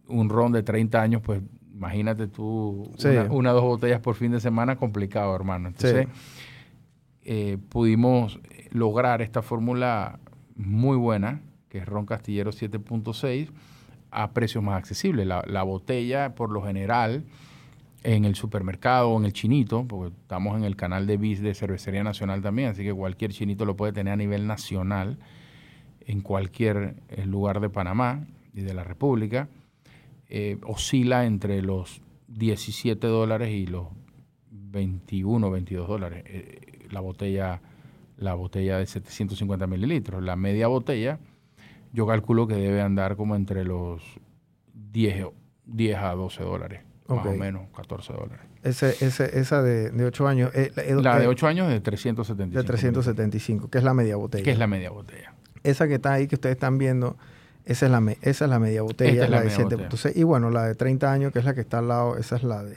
[0.06, 1.42] un ron de 30 años pues
[1.74, 3.08] imagínate tú Sí.
[3.08, 5.68] una, una o dos botellas por fin de semana complicado hermano.
[5.68, 6.06] Entonces
[7.24, 8.38] eh, pudimos
[8.70, 10.18] lograr esta fórmula
[10.56, 13.50] muy buena que es ron castillero 7.6
[14.12, 15.26] a precios más accesibles.
[15.26, 17.24] La, la botella por lo general
[18.04, 21.54] en el supermercado o en el chinito, porque estamos en el canal de BIS de
[21.54, 25.18] Cervecería Nacional también, así que cualquier chinito lo puede tener a nivel nacional
[26.06, 29.48] en cualquier eh, lugar de Panamá y de la República.
[30.28, 33.88] Eh, oscila entre los 17 dólares y los
[34.50, 36.22] 21, 22 dólares.
[36.26, 37.60] eh, la botella
[38.16, 40.22] la botella de 750 mililitros.
[40.22, 41.18] La media botella,
[41.92, 44.02] yo calculo que debe andar como entre los
[44.92, 45.34] 10, o-
[45.66, 47.26] 10 a 12 dólares, más Ok.
[47.26, 48.40] o menos 14 dólares.
[48.62, 50.50] Ese, ese, esa de, de 8 años.
[50.54, 52.58] eh, eh, La de eh, 8 años de 375.
[52.58, 54.42] de 375, que es la media botella.
[54.44, 55.34] Que es la media botella.
[55.62, 57.16] Esa que está ahí que ustedes están viendo,
[57.64, 59.88] esa es la, me- esa es la media botella, Esta es la la, de media
[59.88, 60.12] 7.6.
[60.16, 62.42] Y bueno, la de 30 años, que es la que está al lado, esa es
[62.42, 62.76] la de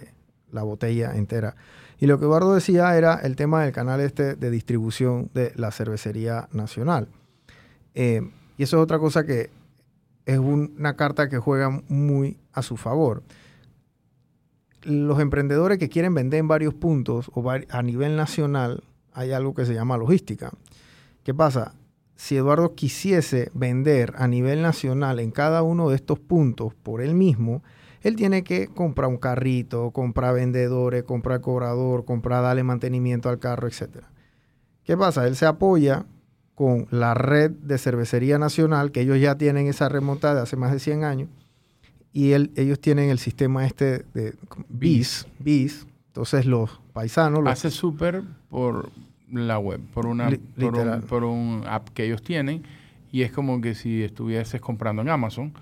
[0.52, 1.56] la botella entera.
[2.00, 5.72] Y lo que Eduardo decía era el tema del canal este de distribución de la
[5.72, 7.08] cervecería nacional.
[7.96, 8.22] Eh,
[8.58, 9.50] y eso es otra cosa que
[10.26, 13.24] es una carta que juega muy a su favor.
[14.84, 19.66] Los emprendedores que quieren vender en varios puntos o a nivel nacional, hay algo que
[19.66, 20.52] se llama logística.
[21.24, 21.74] ¿Qué pasa?
[22.16, 27.14] Si Eduardo quisiese vender a nivel nacional en cada uno de estos puntos por él
[27.14, 27.64] mismo,
[28.02, 33.68] él tiene que comprar un carrito, comprar vendedores, comprar cobrador, comprar darle mantenimiento al carro,
[33.68, 34.06] etc.
[34.84, 35.28] ¿Qué pasa?
[35.28, 36.06] Él se apoya
[36.56, 40.72] con la red de cervecería nacional, que ellos ya tienen esa remontada de hace más
[40.72, 41.30] de 100 años,
[42.14, 44.36] y ellos tienen el sistema este de
[44.70, 45.88] BIS, BIS.
[46.08, 47.46] Entonces los paisanos...
[47.46, 48.90] Hace súper por
[49.32, 50.30] la web, por, una,
[51.08, 52.64] por un app que ellos tienen,
[53.12, 55.54] y es como que si estuvieses comprando en Amazon,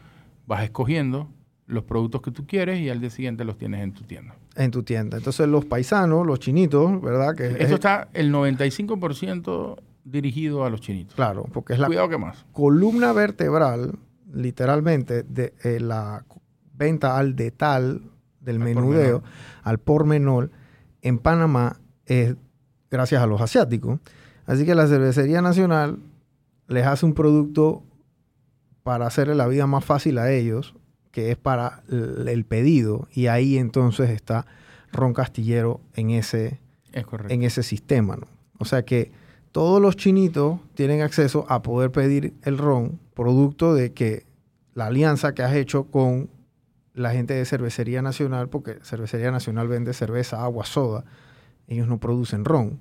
[0.48, 1.28] vas escogiendo
[1.68, 4.36] los productos que tú quieres y al día siguiente los tienes en tu tienda.
[4.56, 5.18] En tu tienda.
[5.18, 7.36] Entonces los paisanos, los chinitos, ¿verdad?
[7.36, 11.16] Que Esto está el 95% dirigido a los chinitos.
[11.16, 12.46] Claro, porque es la Cuidado que más.
[12.52, 13.96] columna vertebral,
[14.32, 16.26] literalmente, de eh, la
[16.74, 18.02] venta al detal
[18.40, 19.24] del menudeo,
[19.64, 20.52] al por menor,
[21.02, 22.36] en Panamá es
[22.92, 24.00] gracias a los asiáticos.
[24.46, 26.00] Así que la cervecería nacional
[26.68, 27.84] les hace un producto
[28.84, 30.76] para hacerle la vida más fácil a ellos
[31.16, 34.46] que es para el pedido y ahí entonces está
[34.92, 36.60] Ron Castillero en ese,
[36.92, 38.18] en ese sistema.
[38.18, 38.28] ¿no?
[38.60, 39.14] O sea que
[39.54, 44.26] todos los chinitos tienen acceso a poder pedir el ron, producto de que
[44.76, 46.30] la alianza que has hecho con
[46.93, 51.05] la gente de Cervecería Nacional, porque Cervecería Nacional vende cerveza, agua, soda,
[51.68, 52.80] ellos no producen ron.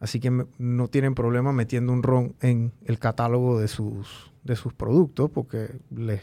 [0.00, 4.74] Así que no tienen problema metiendo un ron en el catálogo de sus, de sus
[4.74, 6.20] productos porque les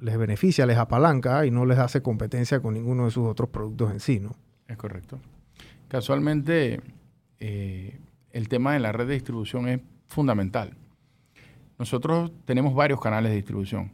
[0.00, 3.92] les, beneficia, les apalanca y no les hace competencia con ninguno de sus otros productos
[3.92, 4.36] en sí, ¿no?
[4.68, 5.18] Es correcto.
[5.88, 6.80] Casualmente,
[7.38, 7.98] eh,
[8.32, 10.76] el tema de la red de distribución es fundamental.
[11.78, 13.92] Nosotros tenemos varios canales de distribución,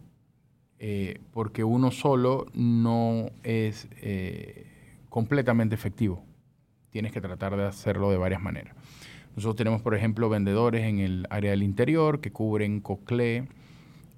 [0.79, 4.67] eh, porque uno solo no es eh,
[5.09, 6.25] completamente efectivo.
[6.91, 8.77] Tienes que tratar de hacerlo de varias maneras.
[9.35, 13.49] Nosotros tenemos, por ejemplo, vendedores en el área del interior que cubren Coclé,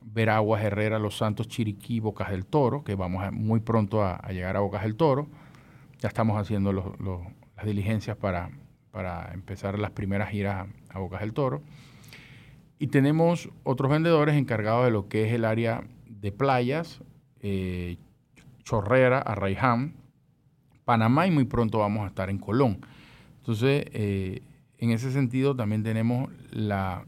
[0.02, 4.60] Veraguas, Herrera, Los Santos, Chiriquí, Bocas del Toro, que vamos muy pronto a, llegar a
[4.60, 5.28] Bocas del Toro.
[6.00, 8.50] Ya estamos haciendo las diligencias para,
[8.90, 11.62] para, empezar las primeras giras a, Bocas del Toro.
[12.84, 17.00] Y tenemos otros vendedores encargados de lo que es el área de playas,
[17.40, 17.96] eh,
[18.62, 19.94] Chorrera, Arraiján,
[20.84, 22.84] Panamá y muy pronto vamos a estar en Colón.
[23.38, 24.42] Entonces, eh,
[24.76, 27.06] en ese sentido también tenemos la,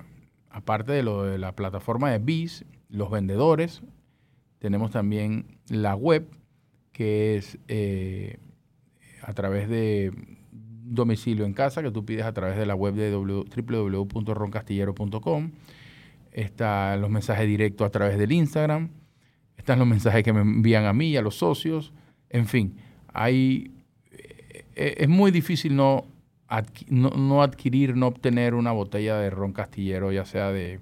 [0.49, 3.83] aparte de lo de la plataforma de BIS, los vendedores,
[4.59, 6.27] tenemos también la web,
[6.93, 8.39] que es eh,
[9.21, 10.36] a través de
[10.87, 15.51] domicilio en casa, que tú pides a través de la web de www.roncastillero.com.
[16.33, 18.91] Están los mensajes directos a través del Instagram.
[19.57, 21.93] Están los mensajes que me envían a mí a los socios.
[22.31, 22.77] En fin,
[23.13, 23.71] hay,
[24.75, 26.05] eh, es muy difícil no,
[26.89, 30.81] no adquirir, no obtener una botella de ron castillero, ya sea de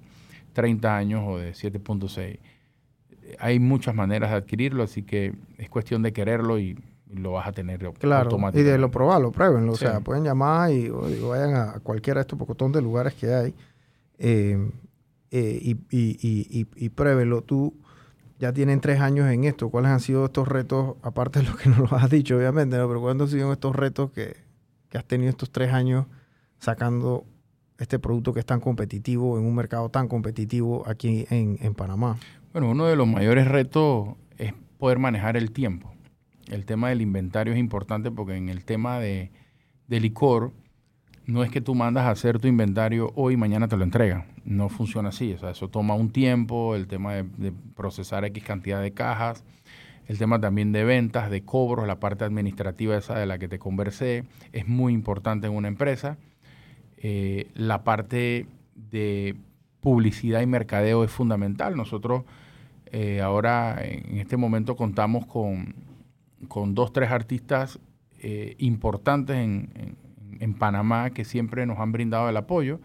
[0.52, 2.38] 30 años o de 7.6.
[3.38, 6.76] Hay muchas maneras de adquirirlo, así que es cuestión de quererlo y,
[7.12, 9.72] lo vas a tener claro, Y de lo probarlo, pruébenlo.
[9.72, 13.54] O sea, pueden llamar y vayan a cualquiera de estos pocotón de lugares que hay
[14.18, 14.70] eh,
[15.30, 17.42] eh, y, y, y, pruébenlo.
[17.42, 17.74] Tú
[18.38, 19.70] ya tienen tres años en esto.
[19.70, 23.00] ¿Cuáles han sido estos retos, aparte de lo que nos lo has dicho, obviamente, pero
[23.00, 24.36] cuáles han sido estos retos que,
[24.88, 26.06] que has tenido estos tres años
[26.58, 27.26] sacando
[27.78, 32.16] este producto que es tan competitivo en un mercado tan competitivo aquí en, Panamá?
[32.52, 35.93] Bueno, uno de los mayores retos es poder manejar el tiempo.
[36.50, 39.30] El tema del inventario es importante porque en el tema de,
[39.88, 40.52] licor,
[41.26, 44.26] no es que tú mandas a hacer tu inventario hoy y mañana te lo entregan.
[44.44, 45.32] No funciona así.
[45.32, 49.44] O sea, eso toma un tiempo, el tema de, de, procesar X cantidad de cajas,
[50.06, 53.58] el tema también de ventas, de cobros, la parte administrativa esa de la que te
[53.58, 56.18] conversé, es muy importante en una empresa.
[56.98, 59.36] Eh, la parte de
[59.80, 61.76] publicidad y mercadeo es fundamental.
[61.76, 62.24] Nosotros
[62.92, 65.74] eh, ahora en este momento contamos con,
[66.44, 67.78] con dos, tres artistas
[68.20, 69.96] eh, importantes en,
[70.58, 72.78] Panamá que siempre nos han brindado el apoyo.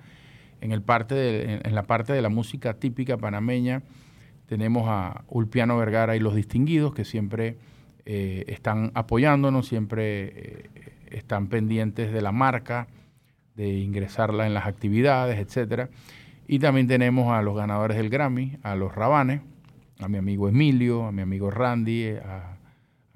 [0.61, 3.83] En, el parte en, la parte de la música típica panameña
[4.45, 7.57] tenemos a Ulpiano Vergara y Los Distinguidos que siempre
[8.05, 10.69] están apoyándonos, siempre
[11.11, 12.87] están pendientes de la marca,
[13.55, 15.89] de ingresarla en las actividades, etcétera.
[16.47, 19.41] Y también tenemos a los ganadores del Grammy, a los Rabanes,
[19.99, 22.57] a mi amigo Emilio, a mi amigo Randy, a,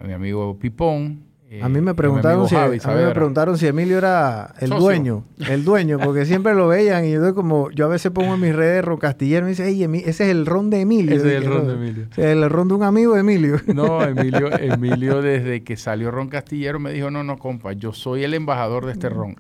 [0.02, 4.54] mi amigo Pipón, a mí me preguntaron si a mí me preguntaron si Emilio era
[4.60, 8.34] el dueño, el dueño, porque siempre lo veían y yo como yo a veces pongo
[8.34, 11.16] en mis redes Ron Castillero y me dice, "Ey, ese es el ron de Emilio."
[11.16, 12.08] Ese es el ron de Emilio.
[12.18, 13.58] el ron de un amigo de Emilio.
[13.74, 18.24] No, Emilio, Emilio desde que salió Ron Castillero me dijo, "No, no, compa, yo soy
[18.24, 19.36] el embajador de este ron."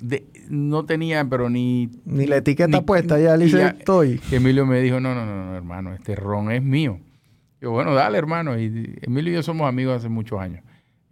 [0.49, 4.99] no tenía pero ni ni la etiqueta puesta, ya le dice, "Estoy." Emilio me dijo,
[4.99, 6.99] "No, no, no, no, hermano, este ron es mío."
[7.63, 8.59] Yo, bueno, dale, hermano.
[8.59, 10.63] Y Emilio y yo somos amigos hace muchos años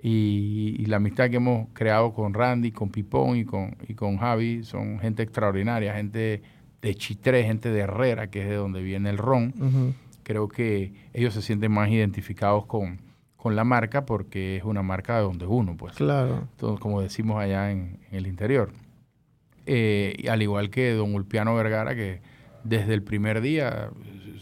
[0.04, 4.64] y, la amistad que hemos creado con Randy, con Pipón y con, y con Javi
[4.64, 6.42] son gente extraordinaria, gente
[6.82, 9.96] de Chitré, gente de Herrera, que es de donde viene el ron.
[10.24, 13.00] Creo que ellos se sienten más identificados con,
[13.38, 15.96] con la marca porque es una marca de donde uno, pues.
[15.96, 16.48] Claro.
[16.52, 18.72] Entonces, como decimos allá en, el interior.
[19.68, 22.22] Eh, al igual que don Ulpiano Vergara, que
[22.64, 23.92] desde el primer día,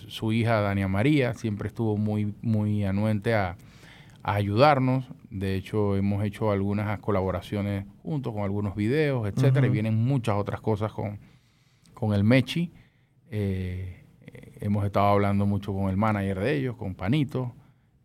[0.09, 3.57] su hija Dania María siempre estuvo muy, muy anuente a,
[4.23, 5.05] a ayudarnos.
[5.29, 10.61] De hecho, hemos hecho algunas colaboraciones juntos con algunos videos, etcétera, y vienen muchas otras
[10.61, 11.19] cosas con,
[11.93, 12.71] con el Mechi.
[13.31, 14.03] Eh,
[14.59, 17.53] hemos estado hablando mucho con el manager de ellos, con Panito,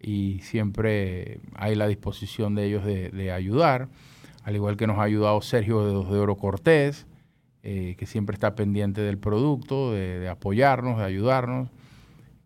[0.00, 3.88] y siempre hay la disposición de ellos de, ayudar,
[4.44, 7.07] al igual que nos ha ayudado Sergio de Dos de Oro Cortés,
[7.62, 11.70] eh, que siempre está pendiente del producto, de, de apoyarnos, de ayudarnos.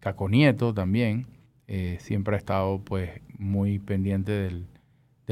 [0.00, 1.26] Caco Nieto también.
[1.70, 4.66] Eh, siempre ha estado pues muy pendiente del,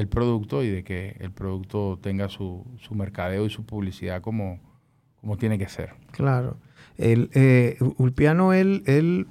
[0.09, 4.61] producto y de que el producto tenga su, su mercadeo y su publicidad como,
[5.19, 5.95] como tiene que ser.
[6.11, 6.59] Claro.
[6.99, 9.27] El, eh, Ulpiano, él, él,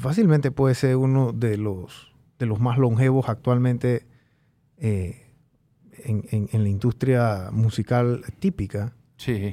[0.00, 4.06] fácilmente puede ser uno de los, de los más longevos actualmente
[4.78, 5.26] eh,
[6.04, 8.94] en, en, la industria musical típica.
[9.18, 9.52] Sí,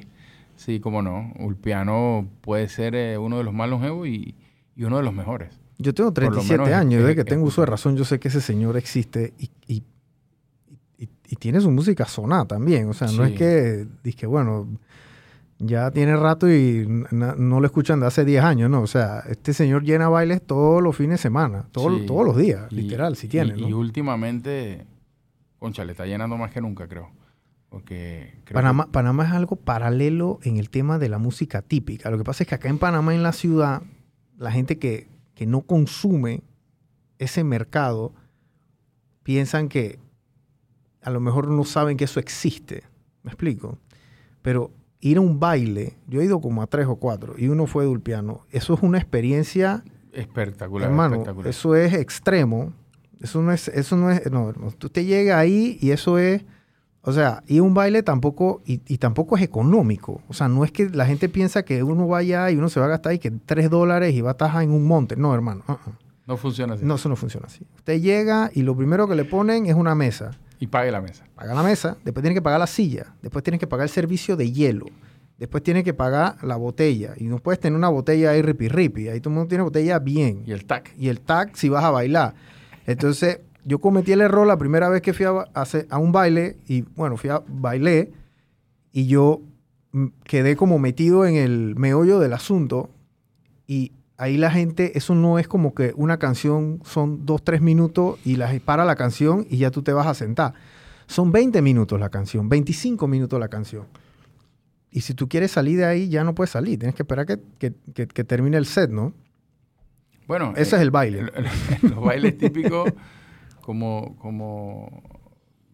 [0.55, 1.33] sí, cómo no.
[1.39, 4.35] Ulpiano puede ser uno de los más longevos y,
[4.81, 5.59] y uno de los mejores.
[5.77, 8.41] Yo tengo 37 años, y desde que tengo uso de razón, yo sé que ese
[8.41, 9.83] señor existe y, y,
[11.39, 12.89] tiene su música sonada también.
[12.89, 14.67] O sea, no es que, dije, bueno,
[15.59, 18.81] ya tiene rato y no lo escuchan de hace 10 años, ¿no?
[18.81, 22.71] O sea, este señor llena bailes todos los fines de semana, todos, todos los días,
[22.71, 23.55] literal, si tiene.
[23.57, 24.85] Y, últimamente,
[25.57, 27.11] concha, le está llenando más que nunca, creo.
[27.69, 32.11] Porque Panamá, Panamá es algo paralelo en el tema de la música típica.
[32.11, 33.81] Lo que pasa es que acá en Panamá, en la ciudad,
[34.41, 35.07] la gente que
[35.41, 36.43] que no consume
[37.17, 38.13] ese mercado
[39.23, 39.97] piensan que
[41.01, 42.83] a lo mejor no saben que eso existe.
[43.23, 43.79] ¿Me explico?
[44.43, 44.69] Pero
[44.99, 47.85] ir a un baile, yo he ido como a tres o cuatro y uno fue
[47.85, 48.45] de Ulpiano.
[48.51, 49.83] Eso es una experiencia
[50.13, 50.89] espectacular.
[50.89, 52.71] Hermano, eso es extremo.
[53.19, 56.43] Eso no es, eso no es, no, tú te llegas ahí y eso es
[57.03, 60.21] o sea, y un baile tampoco, y, tampoco es económico.
[60.27, 62.85] O sea, no es que la gente piensa que uno vaya y uno se va
[62.85, 65.15] a gastar y que tres dólares y va a estar en un monte.
[65.15, 65.63] No, hermano.
[65.67, 65.93] Uh-uh.
[66.27, 66.85] No funciona así.
[66.85, 67.65] No, eso no funciona así.
[67.75, 70.31] Usted llega y lo primero que le ponen es una mesa.
[70.59, 71.25] Y pague la mesa.
[71.33, 74.37] Paga la mesa, después tiene que pagar la silla, después tiene que pagar el servicio
[74.37, 74.85] de hielo,
[75.39, 77.15] después tiene que pagar la botella.
[77.17, 79.09] Y no puedes tener una botella ahí ripi ripi.
[79.09, 80.43] Ahí todo el mundo tiene botella bien.
[80.45, 80.93] Y el tac.
[80.99, 82.35] Y el tac si vas a bailar.
[82.85, 86.81] Entonces, yo cometí el error la primera vez que fui a, a, un baile y
[86.95, 88.11] bueno, fui a bailé
[88.91, 89.41] y yo
[89.91, 92.89] mm, quedé como metido en el meollo del asunto
[93.67, 98.19] y ahí la gente, eso no es como que una canción son dos, tres minutos
[98.25, 100.53] y la, para la canción y ya tú te vas a sentar.
[101.07, 103.85] Son 20 minutos la canción, 25 minutos la canción.
[104.91, 106.77] Y si tú quieres salir de ahí, ya no puedes salir.
[106.77, 107.73] Tienes que esperar que, que,
[108.07, 109.13] que, termine el set, ¿no?
[110.27, 111.31] Bueno, ese es el baile.
[111.81, 112.93] los bailes típicos
[113.71, 115.01] como, como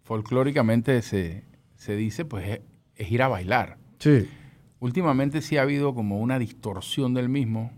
[0.04, 1.44] folclóricamente se,
[1.88, 2.62] dice, pues
[2.96, 3.78] es, ir a bailar.
[3.98, 4.30] Sí.
[4.80, 7.72] Últimamente sí ha habido como una distorsión del mismo,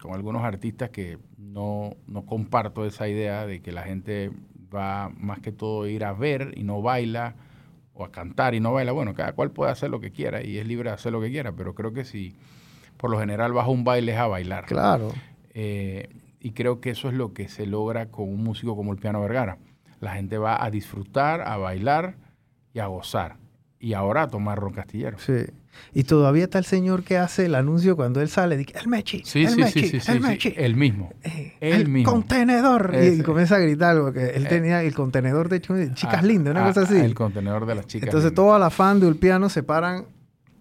[0.00, 4.32] con algunos artistas que no, no comparto esa idea de que la gente
[4.74, 7.36] va más que todo a ir a ver y no baila,
[7.92, 8.90] o a cantar y no baila.
[8.90, 11.30] Bueno, cada cual puede hacer lo que quiera y es libre de hacer lo que
[11.30, 12.34] quiera, pero creo que si
[12.96, 14.66] por lo general vas a un baile es a bailar.
[14.66, 15.12] Claro.
[15.50, 16.08] Eh,
[16.44, 19.18] y creo que eso es lo que se logra con un músico como el Piano
[19.22, 19.56] Vergara.
[20.00, 22.16] La gente va a disfrutar, a bailar
[22.74, 23.38] y a gozar.
[23.80, 25.18] Y ahora a tomar ron castillero.
[25.18, 25.46] Sí.
[25.94, 29.22] Y todavía está el señor que hace el anuncio cuando él sale, dice, el Mechi,
[29.24, 30.52] sí, el sí, Mechi, sí, sí, el Mechi.
[30.54, 31.14] el mismo.
[31.22, 32.94] Eh, el, contenedor.
[32.94, 34.48] Y, comienza a gritar, porque él eh.
[34.50, 36.98] tenía el contenedor de chicas ah, lindas, una ah, cosa así.
[36.98, 40.04] El contenedor de las chicas Entonces todas las fans de Ulpiano se paran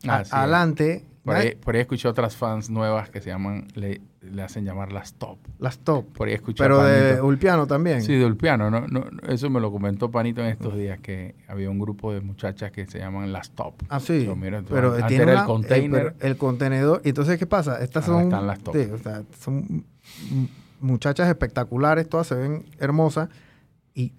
[0.08, 4.66] adelante por ahí, por ahí, escuché otras fans nuevas que se llaman, le, le, hacen
[4.66, 5.38] llamar las top.
[5.58, 6.06] Las top.
[6.12, 8.02] Por ahí escuché Pero de Ulpiano también.
[8.02, 8.70] Sí, de Ulpiano.
[8.70, 12.20] No, no, eso me lo comentó Panito en estos días, que había un grupo de
[12.20, 13.74] muchachas que se llaman las top.
[13.88, 14.30] Ah, sí.
[14.70, 16.16] Pero, tiene el container.
[16.20, 17.02] El, contenedor.
[17.06, 17.82] ¿Y entonces qué pasa?
[17.82, 18.24] Estas son...
[18.24, 18.76] Están las top.
[18.76, 19.86] Sí, o sea, son
[20.82, 23.30] muchachas espectaculares, todas se ven hermosas.
[23.94, 24.12] Y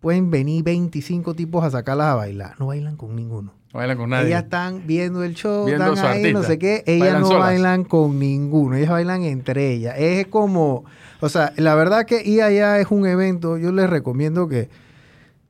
[0.00, 2.54] pueden venir 25 tipos a sacarlas a bailar.
[2.58, 3.57] No bailan con ninguno.
[3.72, 4.28] No bailan con nadie.
[4.28, 6.82] Ellas están viendo el show, Viendo están ahí, no sé qué.
[6.86, 7.42] Ellas Bailan no solas.
[7.42, 8.76] bailan con ninguno.
[8.76, 9.94] Ellas bailan entre ellas.
[9.98, 10.84] Es como,
[11.20, 13.58] o sea, la verdad que ir allá es un evento.
[13.58, 14.70] Yo les recomiendo que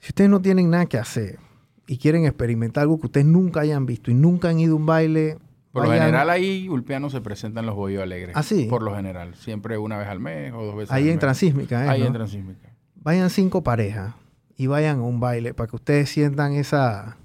[0.00, 1.38] si ustedes no tienen nada que hacer
[1.86, 4.86] y quieren experimentar algo que ustedes nunca hayan visto y nunca han ido a un
[4.86, 5.38] baile,
[5.70, 8.34] Por lo general ahí Ulpiano se presenta en los Bohíos Alegres.
[8.36, 8.66] ¿Ah, sí?
[8.68, 9.36] Por lo general.
[9.36, 11.20] Siempre una vez al mes o dos veces ahí al en mes.
[11.20, 11.88] Transísmica, ¿eh?
[11.88, 12.06] Ahí ¿no?
[12.08, 12.68] en Transísmica.
[12.96, 14.14] vayan cinco parejas
[14.56, 17.16] y vayan a un baile para que ustedes sientan esa,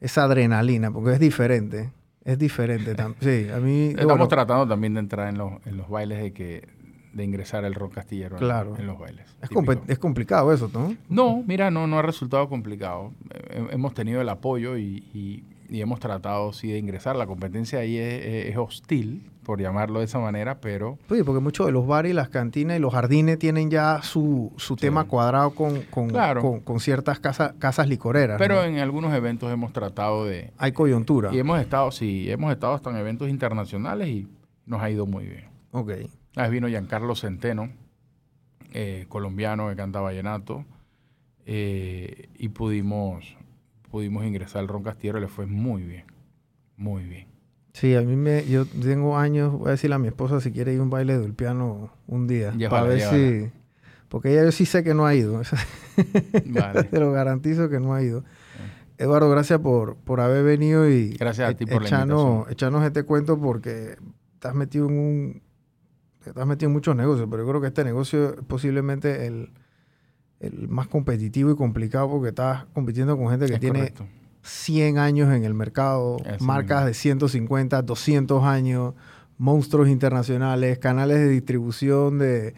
[0.00, 1.90] esa adrenalina, porque es diferente.
[2.24, 2.94] Es diferente.
[2.96, 3.88] tam- Sí, a mí.
[3.90, 6.68] Estamos bueno, tratando también de entrar en los, en los bailes de que
[7.12, 8.76] de ingresar el rock castillero en- Claro.
[8.78, 9.26] en, los bailes.
[9.42, 9.50] es,
[9.88, 10.94] es complicado eso, ¿no?
[11.08, 13.12] No, mira, no, no ha resultado complicado.
[13.70, 17.16] Hemos tenido el apoyo y, y- y hemos tratado sí de ingresar.
[17.16, 21.66] La competencia ahí es- es hostil, por llamarlo de esa manera, pero Sí, porque muchos
[21.66, 24.82] de los bares y las cantinas y los jardines tienen ya su, su Sí.
[24.82, 26.40] tema cuadrado con, con, Claro.
[26.40, 28.38] con- con ciertas casas casas licoreras.
[28.38, 28.62] pero ¿no?
[28.62, 30.52] en algunos eventos hemos tratado de...
[30.56, 31.34] Hay coyuntura.
[31.34, 34.28] Y hemos estado, sí, hemos estado hasta en eventos internacionales y
[34.66, 35.46] nos ha ido muy bien.
[35.72, 35.88] Ok.
[36.36, 37.70] Vez vino Giancarlo Centeno,
[38.72, 40.64] eh, colombiano que canta vallenato,
[41.44, 43.36] eh, y pudimos,
[43.90, 46.04] pudimos ingresar al Ron Castillero y le fue muy bien,
[46.76, 47.26] muy bien.
[47.72, 48.44] Sí, a mí me.
[48.46, 49.52] Yo tengo años.
[49.52, 52.26] Voy a decirle a mi esposa si quiere ir a un baile del piano un
[52.26, 52.52] día.
[52.52, 53.16] Llévala, para ver llévala.
[53.48, 53.52] si.
[54.08, 55.40] Porque ella yo sí sé que no ha ido.
[56.46, 56.84] Vale.
[56.84, 58.24] Te lo garantizo que no ha ido.
[58.98, 62.52] Eduardo, gracias por, por haber venido y Gracias a ti por la echarnos, invitación.
[62.52, 63.96] echarnos este cuento porque
[64.34, 65.42] estás metido en un
[66.26, 69.52] estás metido en muchos negocios, pero yo creo que este negocio es posiblemente el,
[70.40, 74.06] el más competitivo y complicado porque estás compitiendo con gente que Es tiene correcto.
[74.42, 76.86] 100 años en el mercado, marcas mismo.
[76.86, 78.94] de 150, 200 años,
[79.38, 82.54] monstruos internacionales, canales de distribución de,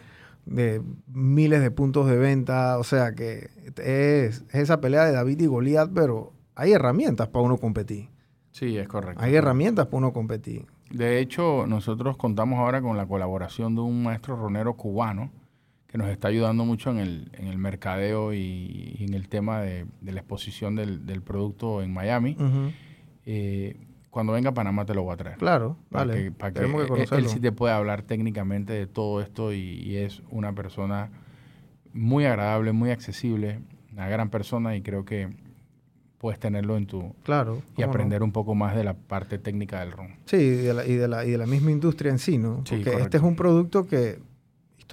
[0.46, 2.78] de miles de puntos de venta.
[2.78, 7.44] O sea que es, es esa pelea de David y Goliat, pero hay herramientas para
[7.44, 8.08] uno competir.
[8.52, 9.22] Sí, es correcto.
[9.22, 10.66] Hay herramientas para uno competir.
[10.90, 15.30] De hecho, nosotros contamos ahora con la colaboración de un maestro ronero cubano
[15.92, 19.60] que nos está ayudando mucho en el, en el mercadeo y, y en el tema
[19.60, 22.34] de, de la exposición del, del producto en Miami.
[23.26, 23.76] Eh,
[24.10, 25.36] cuando venga a Panamá te lo voy a traer.
[25.38, 26.24] Claro, Para vale.
[26.24, 27.28] que, para que Tenemos que él- él, conocerlo.
[27.28, 31.10] sí te puede hablar técnicamente de todo esto y, y es una persona
[31.92, 33.60] muy agradable, muy accesible,
[33.92, 35.28] una gran persona y creo que
[36.18, 37.62] puedes tenerlo en tu Claro.
[37.76, 37.88] y no.
[37.88, 40.16] aprender un poco más de la parte técnica del ron.
[40.24, 42.64] Sí, y de, la, y, de la, y de la misma industria en sí, ¿no?
[42.68, 44.20] Porque este es un producto que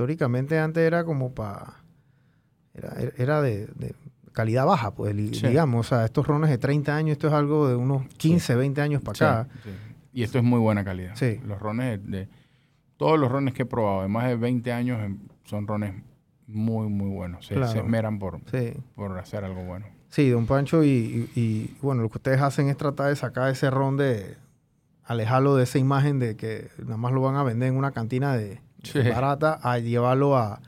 [0.04, 1.74] históricamente antes era como para...
[2.74, 3.94] Era, era de, de
[4.32, 5.48] calidad baja, pues, Sí.
[5.48, 5.86] digamos.
[5.86, 9.02] O sea, estos rones de 30 años, esto es algo de unos 15, 20 años
[9.02, 9.50] para acá.
[9.56, 9.76] Sí, sí.
[10.14, 11.12] Y esto es muy buena calidad.
[11.16, 11.42] Sí.
[11.46, 12.30] Los rones, de, de-
[12.96, 15.94] todos los rones que he probado de más de 20 años em, son rones
[16.48, 17.46] muy, muy buenos.
[17.46, 17.72] Se, Claro.
[17.72, 18.74] se esmeran por, Sí.
[18.96, 19.86] por hacer algo bueno.
[20.10, 20.88] Sí, don Pancho, y,
[21.36, 24.38] y- y, bueno, lo que ustedes hacen es tratar de sacar ese ron de...
[25.04, 28.36] alejarlo de esa imagen de que nada más lo van a vender en una cantina
[28.38, 29.00] de, Sí.
[29.02, 30.62] barata a llevarlo a,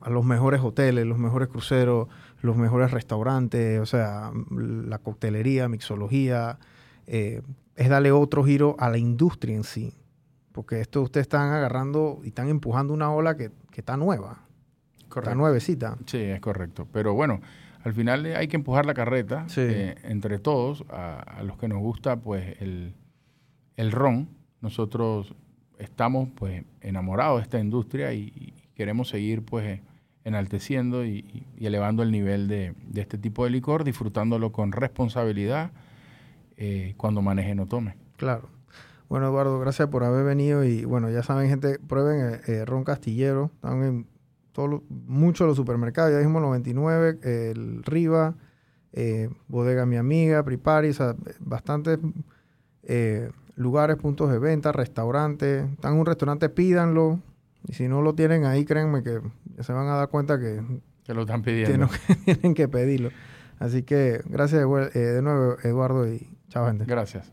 [0.00, 2.08] a los mejores hoteles, los mejores cruceros,
[2.42, 6.58] los mejores restaurantes, o sea, la coctelería, mixología,
[7.06, 7.42] eh,
[7.76, 9.94] es darle otro giro a la industria en sí.
[10.52, 14.40] Porque esto ustedes están agarrando y están empujando una ola que, que está nueva,
[15.14, 15.96] está nuevecita.
[16.06, 16.88] Sí, es correcto.
[16.92, 17.40] Pero bueno,
[17.84, 19.60] al final hay que empujar la carreta Sí.
[19.62, 22.94] eh, entre todos, a, a los que nos gusta pues el,
[23.76, 24.30] el ron.
[24.62, 25.34] Nosotros
[25.78, 29.80] estamos pues enamorados de esta industria y, queremos seguir pues
[30.24, 35.70] enalteciendo y, elevando el nivel de, este tipo de licor, disfrutándolo con responsabilidad
[36.58, 37.96] eh, cuando maneje no tome.
[38.16, 38.50] Claro.
[39.08, 42.84] Bueno, Eduardo, gracias por haber venido y bueno, ya saben, gente, prueben eh, eh, ron
[42.84, 43.50] castillero.
[43.54, 44.06] Están en
[44.88, 48.34] muchos los supermercados, ya dijimos 99, el Riva,
[49.48, 51.98] Bodega Mi Amiga, Pripari, o bastantes
[53.56, 55.64] lugares, puntos de venta, restaurantes.
[55.72, 57.20] Están en un restaurante, pídanlo.
[57.66, 59.20] Y si no lo tienen ahí, créanme que
[59.60, 60.62] se van a dar cuenta que
[61.04, 61.88] Que lo están pidiendo.
[61.88, 63.10] tienen, tienen que pedirlo.
[63.58, 66.84] Así que gracias de, eh, de nuevo, Eduardo, y chao, gente.
[66.84, 67.32] Gracias.